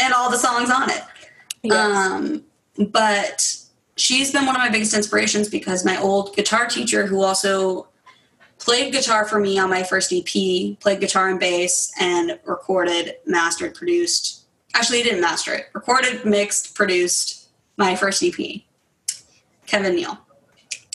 and 0.00 0.12
all 0.14 0.30
the 0.30 0.36
songs 0.38 0.70
on 0.70 0.88
it. 0.88 1.02
Yes. 1.62 1.96
Um, 1.96 2.44
but 2.90 3.56
she's 3.96 4.32
been 4.32 4.46
one 4.46 4.56
of 4.56 4.60
my 4.60 4.70
biggest 4.70 4.94
inspirations 4.94 5.48
because 5.48 5.84
my 5.84 6.00
old 6.00 6.34
guitar 6.34 6.66
teacher, 6.66 7.06
who 7.06 7.22
also 7.22 7.88
played 8.58 8.92
guitar 8.92 9.26
for 9.26 9.38
me 9.40 9.58
on 9.58 9.70
my 9.70 9.82
first 9.82 10.12
EP, 10.12 10.78
played 10.80 11.00
guitar 11.00 11.28
and 11.28 11.40
bass, 11.40 11.92
and 12.00 12.38
recorded, 12.44 13.16
mastered, 13.26 13.74
produced. 13.74 14.46
Actually, 14.74 14.98
he 14.98 15.04
didn't 15.04 15.20
master 15.20 15.54
it. 15.54 15.66
Recorded, 15.74 16.24
mixed, 16.24 16.74
produced 16.74 17.48
my 17.76 17.94
first 17.94 18.22
EP. 18.22 18.62
Kevin 19.66 19.94
Neal. 19.94 20.18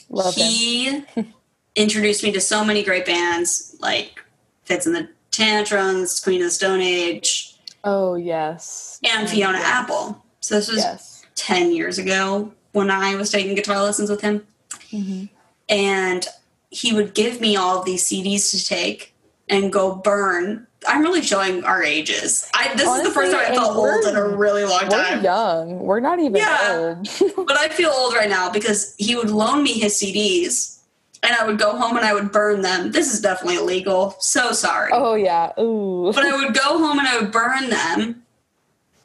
Love 0.09 0.35
he 0.35 1.03
introduced 1.75 2.23
me 2.23 2.31
to 2.31 2.39
so 2.39 2.63
many 2.63 2.83
great 2.83 3.05
bands 3.05 3.75
like 3.79 4.19
Fitz 4.63 4.85
and 4.85 4.95
the 4.95 5.09
Tantrums, 5.31 6.19
Queen 6.19 6.41
of 6.41 6.47
the 6.47 6.51
Stone 6.51 6.81
Age, 6.81 7.55
Oh 7.83 8.15
yes. 8.15 8.99
and 9.03 9.29
Fiona 9.29 9.57
yes. 9.59 9.67
Apple. 9.67 10.23
So 10.47 10.55
this 10.55 10.69
was 10.69 10.77
Yes. 10.77 11.25
10 11.35 11.73
years 11.73 11.97
ago 11.97 12.53
when 12.71 12.89
I 12.89 13.15
was 13.15 13.29
taking 13.29 13.53
guitar 13.53 13.81
lessons 13.83 14.09
with 14.09 14.21
him. 14.21 14.47
hmm 14.89 15.25
And 15.67 16.25
he 16.69 16.93
would 16.93 17.13
give 17.13 17.41
me 17.41 17.57
all 17.57 17.79
of 17.79 17.83
these 17.85 18.05
CDs 18.05 18.49
to 18.51 18.63
take 18.65 19.13
and 19.49 19.73
go 19.73 19.95
burn. 19.95 20.65
I'm 20.87 21.01
really 21.01 21.21
showing 21.21 21.65
our 21.65 21.83
ages. 21.83 22.49
I, 22.53 22.73
this 22.75 22.87
is 22.87 23.03
the 23.03 23.11
first 23.11 23.33
time 23.33 23.51
I 23.51 23.55
felt 23.55 23.75
old 23.75 24.05
in 24.05 24.15
a 24.15 24.25
really 24.25 24.63
long 24.63 24.87
time. 24.87 25.17
We're 25.17 25.23
young. 25.23 25.79
We're 25.79 25.99
not 25.99 26.19
even 26.19 26.35
Yeah. 26.37 26.95
old. 26.97 27.45
But 27.47 27.57
I 27.57 27.67
feel 27.67 27.89
old 27.89 28.13
right 28.13 28.29
now 28.29 28.49
because 28.49 28.95
he 28.97 29.17
would 29.17 29.29
loan 29.29 29.63
me 29.63 29.73
his 29.73 29.95
CDs 30.01 30.79
and 31.23 31.35
I 31.35 31.45
would 31.45 31.57
go 31.59 31.75
home 31.75 31.97
and 31.97 32.05
I 32.05 32.13
would 32.13 32.31
burn 32.31 32.61
them. 32.61 32.93
This 32.93 33.13
is 33.13 33.19
definitely 33.19 33.57
illegal. 33.57 34.15
So 34.19 34.53
sorry. 34.53 34.91
Oh 34.93 35.15
yeah. 35.15 35.51
Ooh. 35.59 36.13
But 36.15 36.23
I 36.23 36.37
would 36.37 36.53
go 36.53 36.77
home 36.77 36.99
and 36.99 37.07
I 37.07 37.19
would 37.19 37.33
burn 37.33 37.69
them 37.69 38.23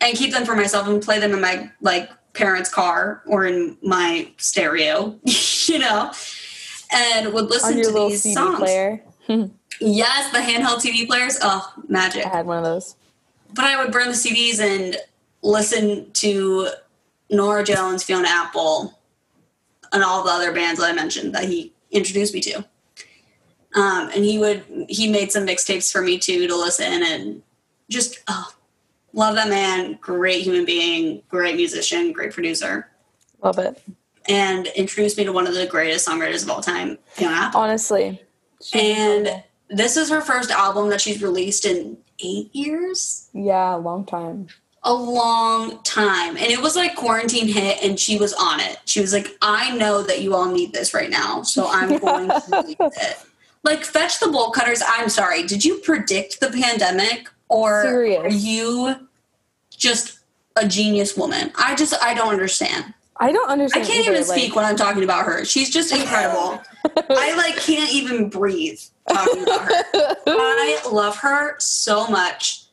and 0.02 0.16
keep 0.16 0.32
them 0.32 0.44
for 0.44 0.54
myself 0.54 0.88
and 0.88 1.02
play 1.02 1.18
them 1.18 1.32
in 1.32 1.40
my 1.40 1.70
like 1.80 2.10
parents' 2.34 2.68
car 2.68 3.22
or 3.26 3.46
in 3.46 3.76
my 3.82 4.30
stereo, 4.36 5.18
you 5.66 5.78
know, 5.78 6.12
and 6.92 7.32
would 7.32 7.48
listen 7.48 7.80
to 7.82 7.90
these 7.92 8.22
CD 8.22 8.34
songs. 8.34 8.58
player. 8.58 9.02
Yes, 9.80 10.30
the 10.30 10.38
handheld 10.38 10.78
TV 10.78 11.08
players. 11.08 11.38
Oh, 11.42 11.72
magic. 11.88 12.24
I 12.24 12.28
had 12.28 12.46
one 12.46 12.58
of 12.58 12.62
those. 12.62 12.94
But 13.52 13.64
I 13.64 13.82
would 13.82 13.92
burn 13.92 14.08
the 14.08 14.14
CDs 14.14 14.60
and 14.60 14.96
listen 15.42 16.12
to 16.12 16.68
Norah 17.30 17.64
Jones, 17.64 18.04
Fiona 18.04 18.28
Apple, 18.28 19.00
and 19.92 20.04
all 20.04 20.22
the 20.22 20.30
other 20.30 20.52
bands 20.52 20.78
that 20.78 20.88
I 20.88 20.92
mentioned 20.92 21.34
that 21.34 21.44
he 21.44 21.72
introduced 21.90 22.32
me 22.32 22.40
to. 22.42 22.58
Um, 23.74 24.10
and 24.14 24.24
he 24.24 24.38
would 24.38 24.62
he 24.88 25.10
made 25.10 25.32
some 25.32 25.46
mixtapes 25.46 25.90
for 25.90 26.02
me 26.02 26.18
too 26.18 26.46
to 26.46 26.56
listen 26.56 27.02
and 27.02 27.42
just 27.88 28.22
oh, 28.28 28.52
love 29.12 29.34
that 29.36 29.48
man. 29.48 29.98
Great 30.00 30.42
human 30.42 30.64
being, 30.64 31.22
great 31.28 31.56
musician, 31.56 32.12
great 32.12 32.32
producer, 32.32 32.88
Love 33.42 33.58
it. 33.58 33.82
and 34.28 34.66
introduced 34.68 35.16
me 35.18 35.24
to 35.24 35.32
one 35.32 35.46
of 35.46 35.54
the 35.54 35.66
greatest 35.66 36.06
songwriters 36.08 36.42
of 36.44 36.50
all 36.50 36.60
time, 36.60 36.98
Fiona 37.14 37.34
Apple. 37.36 37.60
Honestly. 37.60 38.20
And 38.72 39.42
this 39.68 39.96
is 39.96 40.08
her 40.10 40.20
first 40.20 40.50
album 40.50 40.88
that 40.90 41.00
she's 41.00 41.22
released 41.22 41.64
in 41.64 41.96
eight 42.20 42.54
years. 42.54 43.28
yeah, 43.32 43.74
a 43.74 43.78
long 43.78 44.04
time. 44.06 44.46
a 44.84 44.92
long 44.94 45.82
time 45.84 46.36
and 46.36 46.46
it 46.46 46.60
was 46.60 46.74
like 46.76 46.94
quarantine 46.96 47.46
hit 47.48 47.82
and 47.84 47.98
she 48.00 48.18
was 48.18 48.32
on 48.34 48.58
it 48.60 48.78
she 48.84 49.00
was 49.00 49.12
like 49.12 49.28
i 49.40 49.74
know 49.76 50.02
that 50.02 50.20
you 50.22 50.34
all 50.34 50.50
need 50.50 50.72
this 50.72 50.92
right 50.92 51.08
now 51.10 51.40
so 51.42 51.68
i'm 51.70 51.96
going 52.04 52.28
to 52.28 52.42
release 52.52 52.76
it 52.80 53.16
like 53.62 53.84
fetch 53.84 54.18
the 54.18 54.26
bolt 54.28 54.52
cutters 54.54 54.82
i'm 54.88 55.08
sorry 55.08 55.44
did 55.44 55.64
you 55.64 55.78
predict 55.78 56.40
the 56.40 56.50
pandemic 56.50 57.28
or 57.52 57.82
Serious. 57.82 58.22
are 58.24 58.30
you 58.36 59.08
just 59.70 60.20
a 60.56 60.66
genius 60.66 61.16
woman 61.16 61.52
i 61.56 61.74
just 61.74 61.94
i 62.02 62.14
don't 62.14 62.28
understand 62.30 62.92
I 63.18 63.30
don't 63.30 63.48
understand. 63.48 63.84
i 63.84 63.86
can't 63.86 64.04
either, 64.06 64.12
even 64.16 64.24
speak 64.24 64.48
like- 64.50 64.56
when 64.56 64.64
i'm 64.64 64.76
talking 64.76 65.04
about 65.04 65.24
her 65.26 65.44
she's 65.44 65.70
just 65.70 65.92
incredible 65.92 66.60
i 67.10 67.34
like 67.36 67.56
can't 67.56 67.92
even 67.92 68.28
breathe 68.28 68.80
talking 69.08 69.42
about 69.42 69.62
her 69.68 69.84
I 70.26 70.80
love 70.90 71.16
her 71.18 71.56
so 71.58 72.06
much. 72.06 72.64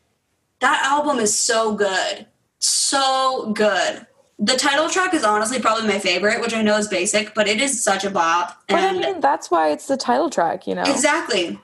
That 0.59 0.81
album 0.85 1.17
is 1.19 1.37
so 1.37 1.73
good. 1.73 2.27
So 2.59 3.51
good. 3.55 4.05
The 4.37 4.55
title 4.55 4.89
track 4.89 5.13
is 5.15 5.23
honestly 5.23 5.59
probably 5.59 5.87
my 5.87 5.97
favorite, 5.99 6.39
which 6.41 6.53
I 6.53 6.61
know 6.61 6.77
is 6.77 6.87
basic, 6.87 7.33
but 7.33 7.47
it 7.47 7.59
is 7.59 7.83
such 7.83 8.03
a 8.03 8.09
bop. 8.11 8.61
But 8.67 8.77
I 8.77 8.87
And 8.89 8.99
mean, 8.99 9.19
that's 9.21 9.49
why 9.49 9.69
it's 9.71 9.87
the 9.87 9.97
title 9.97 10.29
track, 10.29 10.67
you 10.67 10.75
know. 10.75 10.83
exactly. 10.83 11.59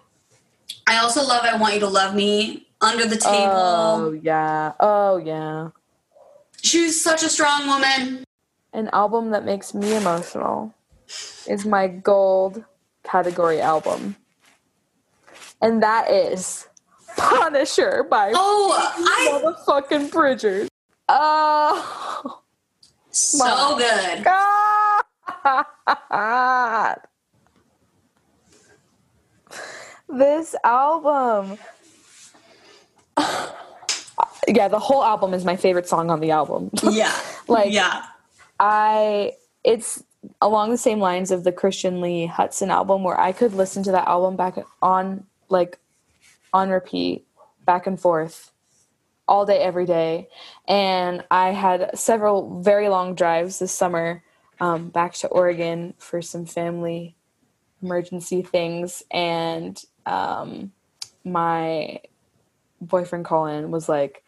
I 0.87 0.97
also 0.97 1.21
love 1.23 1.43
I 1.45 1.55
Want 1.57 1.75
You 1.75 1.79
to 1.81 1.87
Love 1.87 2.15
Me, 2.15 2.64
Under 2.81 3.05
the 3.05 3.17
Table. 3.17 3.31
Oh 3.31 4.19
yeah. 4.21 4.73
Oh 4.79 5.17
yeah. 5.17 5.69
She's 6.61 7.01
such 7.01 7.23
a 7.23 7.29
strong 7.29 7.67
woman. 7.67 8.23
An 8.73 8.89
album 8.91 9.31
that 9.31 9.45
makes 9.45 9.73
me 9.73 9.95
emotional 9.95 10.73
is 11.47 11.65
my 11.65 11.87
gold 11.87 12.63
category 13.03 13.61
album. 13.61 14.15
And 15.61 15.81
that 15.83 16.09
is 16.11 16.67
Punisher 17.15 18.03
by 18.09 18.33
Oh, 18.35 18.73
I 18.97 19.39
motherfucking 19.41 20.11
Bridgers. 20.11 20.67
Oh 21.07 22.41
so 23.15 23.77
good. 23.77 24.25
God. 26.11 26.97
This 30.07 30.55
album. 30.63 31.57
yeah, 34.47 34.67
the 34.67 34.79
whole 34.79 35.03
album 35.03 35.33
is 35.33 35.45
my 35.45 35.55
favorite 35.55 35.87
song 35.87 36.09
on 36.09 36.19
the 36.19 36.31
album. 36.31 36.71
Yeah. 36.91 37.13
Like- 37.47 37.71
yeah. 37.71 38.03
I 38.59 39.33
it's 39.63 40.03
along 40.41 40.71
the 40.71 40.77
same 40.77 40.99
lines 40.99 41.31
of 41.31 41.43
the 41.43 41.51
Christian 41.51 42.01
Lee 42.01 42.31
Hutson 42.33 42.69
album 42.69 43.03
where 43.03 43.19
I 43.19 43.31
could 43.31 43.53
listen 43.53 43.83
to 43.83 43.91
that 43.91 44.07
album 44.07 44.35
back 44.35 44.57
on 44.81 45.25
like 45.49 45.77
on 46.53 46.69
repeat 46.69 47.25
back 47.65 47.85
and 47.85 47.99
forth 47.99 48.51
all 49.27 49.45
day 49.45 49.57
every 49.59 49.85
day 49.85 50.29
and 50.67 51.23
I 51.31 51.49
had 51.49 51.97
several 51.97 52.61
very 52.61 52.89
long 52.89 53.15
drives 53.15 53.59
this 53.59 53.71
summer 53.71 54.23
um, 54.59 54.89
back 54.89 55.13
to 55.15 55.27
Oregon 55.27 55.95
for 55.97 56.21
some 56.21 56.45
family 56.45 57.15
emergency 57.81 58.41
things 58.41 59.03
and 59.11 59.83
um, 60.05 60.71
my 61.23 61.99
boyfriend 62.81 63.25
Colin 63.25 63.71
was 63.71 63.87
like 63.89 64.23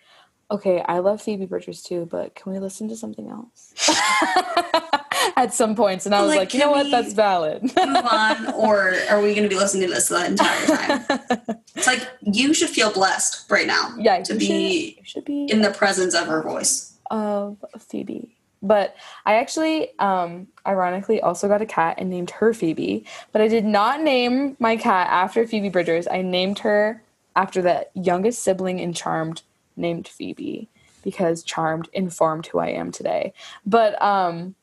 okay, 0.50 0.82
I 0.86 1.00
love 1.00 1.22
Phoebe 1.22 1.46
Bridgers 1.46 1.82
too, 1.82 2.08
but 2.10 2.36
can 2.36 2.52
we 2.52 2.60
listen 2.60 2.88
to 2.90 2.96
something 2.96 3.30
else? 3.30 3.74
At 5.36 5.54
some 5.54 5.76
points, 5.76 6.06
and 6.06 6.16
I 6.16 6.22
was 6.22 6.30
Like, 6.30 6.40
like, 6.40 6.54
you 6.54 6.60
know 6.60 6.72
what, 6.72 6.90
that's 6.90 7.14
valid. 7.14 7.64
Move 7.64 7.78
on, 7.78 8.54
or 8.54 8.96
are 9.10 9.22
we 9.22 9.34
going 9.34 9.44
to 9.44 9.50
be 9.50 9.56
listening 9.56 9.88
to 9.88 9.94
this 9.94 10.08
the 10.08 10.26
entire 10.26 10.66
time? 10.66 11.58
It's 11.76 11.86
like 11.86 12.08
you 12.22 12.56
should 12.56 12.70
feel 12.70 12.92
blessed 12.92 13.52
right 13.52 13.68
now 13.68 13.94
yeah, 14.00 14.20
to 14.24 14.34
you 14.34 14.40
be 14.40 14.96
should, 14.96 15.08
should 15.08 15.26
be 15.26 15.46
in 15.46 15.62
the 15.62 15.70
presence 15.70 16.16
of 16.16 16.26
her 16.26 16.42
voice. 16.42 16.98
of 17.12 17.58
Phoebe. 17.78 18.36
But 18.64 18.96
I 19.28 19.36
actually, 19.36 19.90
um, 20.00 20.48
ironically, 20.66 21.22
also 21.22 21.48
got 21.48 21.62
a 21.62 21.68
cat 21.68 21.98
and 22.00 22.10
named 22.10 22.32
her 22.32 22.52
Phoebe. 22.52 23.06
But 23.32 23.44
I 23.44 23.48
did 23.48 23.64
not 23.64 24.02
name 24.02 24.58
my 24.60 24.76
cat 24.76 25.08
after 25.12 25.46
Phoebe 25.46 25.70
Bridgers. 25.70 26.08
I 26.08 26.24
named 26.24 26.60
her 26.60 27.04
after 27.38 27.62
the 27.62 27.88
youngest 27.94 28.44
sibling 28.44 28.80
in 28.80 28.94
Charmed, 28.94 29.44
named 29.78 30.08
Phoebe, 30.08 30.68
because 31.04 31.44
Charmed 31.44 31.88
informed 31.94 32.48
who 32.48 32.58
I 32.58 32.70
am 32.70 32.92
today. 32.92 33.32
But 33.66 34.02
um, 34.02 34.56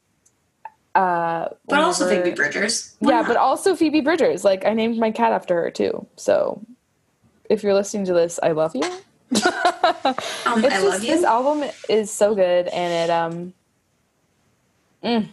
uh, 0.95 1.49
But 1.69 1.79
also 1.79 2.09
Phoebe 2.09 2.35
Bridgers. 2.35 2.97
Why 2.99 3.13
yeah, 3.13 3.21
not? 3.21 3.29
but 3.29 3.37
also 3.37 3.77
Phoebe 3.77 4.01
Bridgers. 4.01 4.45
Like 4.45 4.67
I 4.67 4.75
named 4.75 4.99
my 4.99 5.13
cat 5.13 5.33
after 5.33 5.55
her 5.63 5.71
too. 5.71 6.07
So 6.17 6.61
if 7.49 7.63
you're 7.63 7.75
listening 7.75 8.07
to 8.07 8.13
this, 8.13 8.41
I 8.43 8.51
love 8.51 8.75
you. 8.75 8.83
um, 8.83 8.93
It's 9.33 9.45
I 10.47 10.61
just, 10.61 10.85
love 10.85 11.01
This 11.01 11.25
album 11.25 11.71
is 11.89 12.11
so 12.13 12.35
good, 12.35 12.69
and 12.69 12.93
it 12.93 13.11
um, 13.13 13.55
mm, 15.03 15.29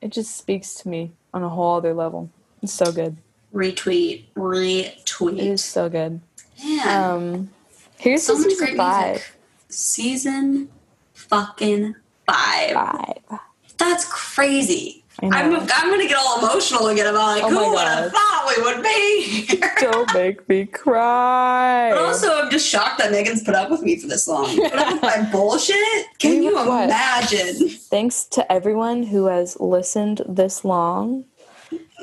it 0.00 0.08
just 0.08 0.36
speaks 0.36 0.74
to 0.76 0.88
me 0.88 1.12
on 1.34 1.42
a 1.42 1.48
whole 1.50 1.76
other 1.76 1.92
level. 1.92 2.30
It's 2.62 2.72
so 2.72 2.90
good. 2.90 3.18
Retweet, 3.54 4.24
retweet. 4.36 5.38
is 5.38 5.64
so 5.64 5.88
good. 5.88 6.20
Man, 6.64 6.88
Um, 6.88 7.50
here's 7.98 8.22
so 8.22 8.34
much 8.36 8.44
season 8.50 8.64
great 8.66 8.76
five. 8.76 9.06
music. 9.12 9.32
Season 9.68 10.68
fucking 11.14 11.94
five. 12.26 12.72
Five. 12.72 13.40
That's 13.78 14.04
crazy. 14.06 15.04
I'm, 15.20 15.32
I'm 15.32 15.90
gonna 15.90 16.06
get 16.06 16.16
all 16.16 16.38
emotional 16.38 16.86
again 16.86 17.08
about 17.08 17.26
like 17.26 17.42
Oh 17.42 17.48
who 17.50 17.70
would 17.74 17.88
have 17.88 18.12
thought 18.12 18.54
we 18.56 18.62
would 18.62 18.82
be 18.84 19.22
here. 19.22 19.74
Don't 19.80 20.14
make 20.14 20.48
me 20.48 20.64
cry. 20.64 21.90
But 21.92 22.00
also, 22.02 22.40
I'm 22.40 22.50
just 22.52 22.68
shocked 22.68 22.98
that 22.98 23.10
Megan's 23.10 23.42
put 23.42 23.56
up 23.56 23.68
with 23.68 23.82
me 23.82 23.98
for 23.98 24.06
this 24.06 24.28
long. 24.28 24.54
Put 24.56 24.72
up 24.74 24.92
with 24.92 25.02
my 25.02 25.28
bullshit? 25.32 25.76
Can 26.20 26.38
We 26.38 26.46
you 26.46 26.54
what? 26.54 26.84
imagine? 26.84 27.68
Thanks 27.68 28.24
to 28.26 28.50
everyone 28.52 29.02
who 29.02 29.26
has 29.26 29.58
listened 29.58 30.22
this 30.28 30.64
long. 30.64 31.24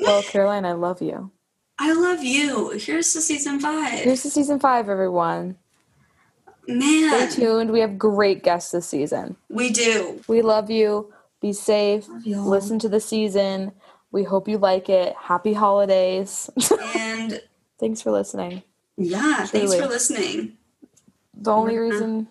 Well, 0.02 0.22
Caroline, 0.22 0.66
I 0.66 0.72
love 0.72 1.00
you. 1.00 1.30
I 1.78 1.92
love 1.92 2.22
you. 2.22 2.70
Here's 2.70 3.12
the 3.12 3.20
season 3.20 3.60
five. 3.60 4.00
Here's 4.00 4.22
the 4.22 4.30
season 4.30 4.58
five, 4.58 4.88
everyone. 4.88 5.56
Man. 6.68 7.30
Stay 7.30 7.42
tuned. 7.42 7.70
We 7.70 7.80
have 7.80 7.98
great 7.98 8.42
guests 8.42 8.72
this 8.72 8.88
season. 8.88 9.36
we 9.48 9.70
do. 9.70 10.20
We 10.26 10.42
love 10.42 10.70
you. 10.70 11.12
Be 11.40 11.52
safe. 11.52 12.06
Listen 12.24 12.78
to 12.80 12.88
the 12.88 13.00
season. 13.00 13.72
We 14.10 14.24
hope 14.24 14.48
you 14.48 14.58
like 14.58 14.88
it. 14.88 15.14
Happy 15.16 15.52
holidays. 15.52 16.50
And 16.96 17.40
Thanks 17.78 18.00
for 18.00 18.10
listening. 18.10 18.62
yeah, 18.96 19.44
thanks 19.44 19.74
for 19.74 19.86
listening. 19.86 20.56
The 21.34 21.52
only 21.52 21.76
reason 21.76 22.26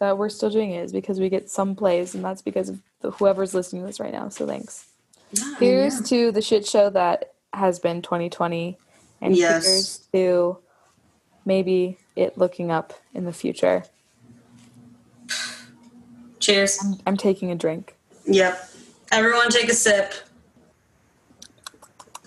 that 0.00 0.18
we're 0.18 0.28
still 0.28 0.50
doing 0.50 0.72
it 0.72 0.82
is 0.82 0.92
because 0.92 1.20
we 1.20 1.28
get 1.28 1.48
some 1.48 1.76
plays, 1.76 2.16
and 2.16 2.24
that's 2.24 2.42
because 2.42 2.68
of 2.68 2.80
the, 3.00 3.12
whoever's 3.12 3.54
listening 3.54 3.82
to 3.82 3.86
this 3.86 4.00
right 4.00 4.12
now. 4.12 4.28
So 4.28 4.44
thanks. 4.44 4.86
Yeah, 5.30 5.54
Here's 5.60 6.00
yeah. 6.00 6.06
to 6.06 6.32
the 6.32 6.42
shit 6.42 6.66
show 6.66 6.90
that 6.90 7.31
has 7.52 7.78
been 7.78 8.02
2020, 8.02 8.78
and 9.20 9.36
Yes. 9.36 9.64
here's 9.64 9.98
to 10.12 10.58
maybe 11.44 11.98
it 12.16 12.36
looking 12.38 12.70
up 12.70 12.92
in 13.14 13.24
the 13.24 13.32
future. 13.32 13.84
Cheers. 16.40 16.78
I'm 17.06 17.16
taking 17.16 17.50
a 17.50 17.54
drink. 17.54 17.96
Yep. 18.26 18.68
Everyone 19.12 19.48
take 19.48 19.68
a 19.68 19.74
sip. 19.74 20.12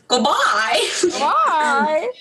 Goodbye. 0.07 0.79
Bye. 1.19 2.09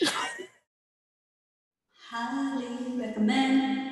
Highly 2.11 2.99
recommend. 3.01 3.84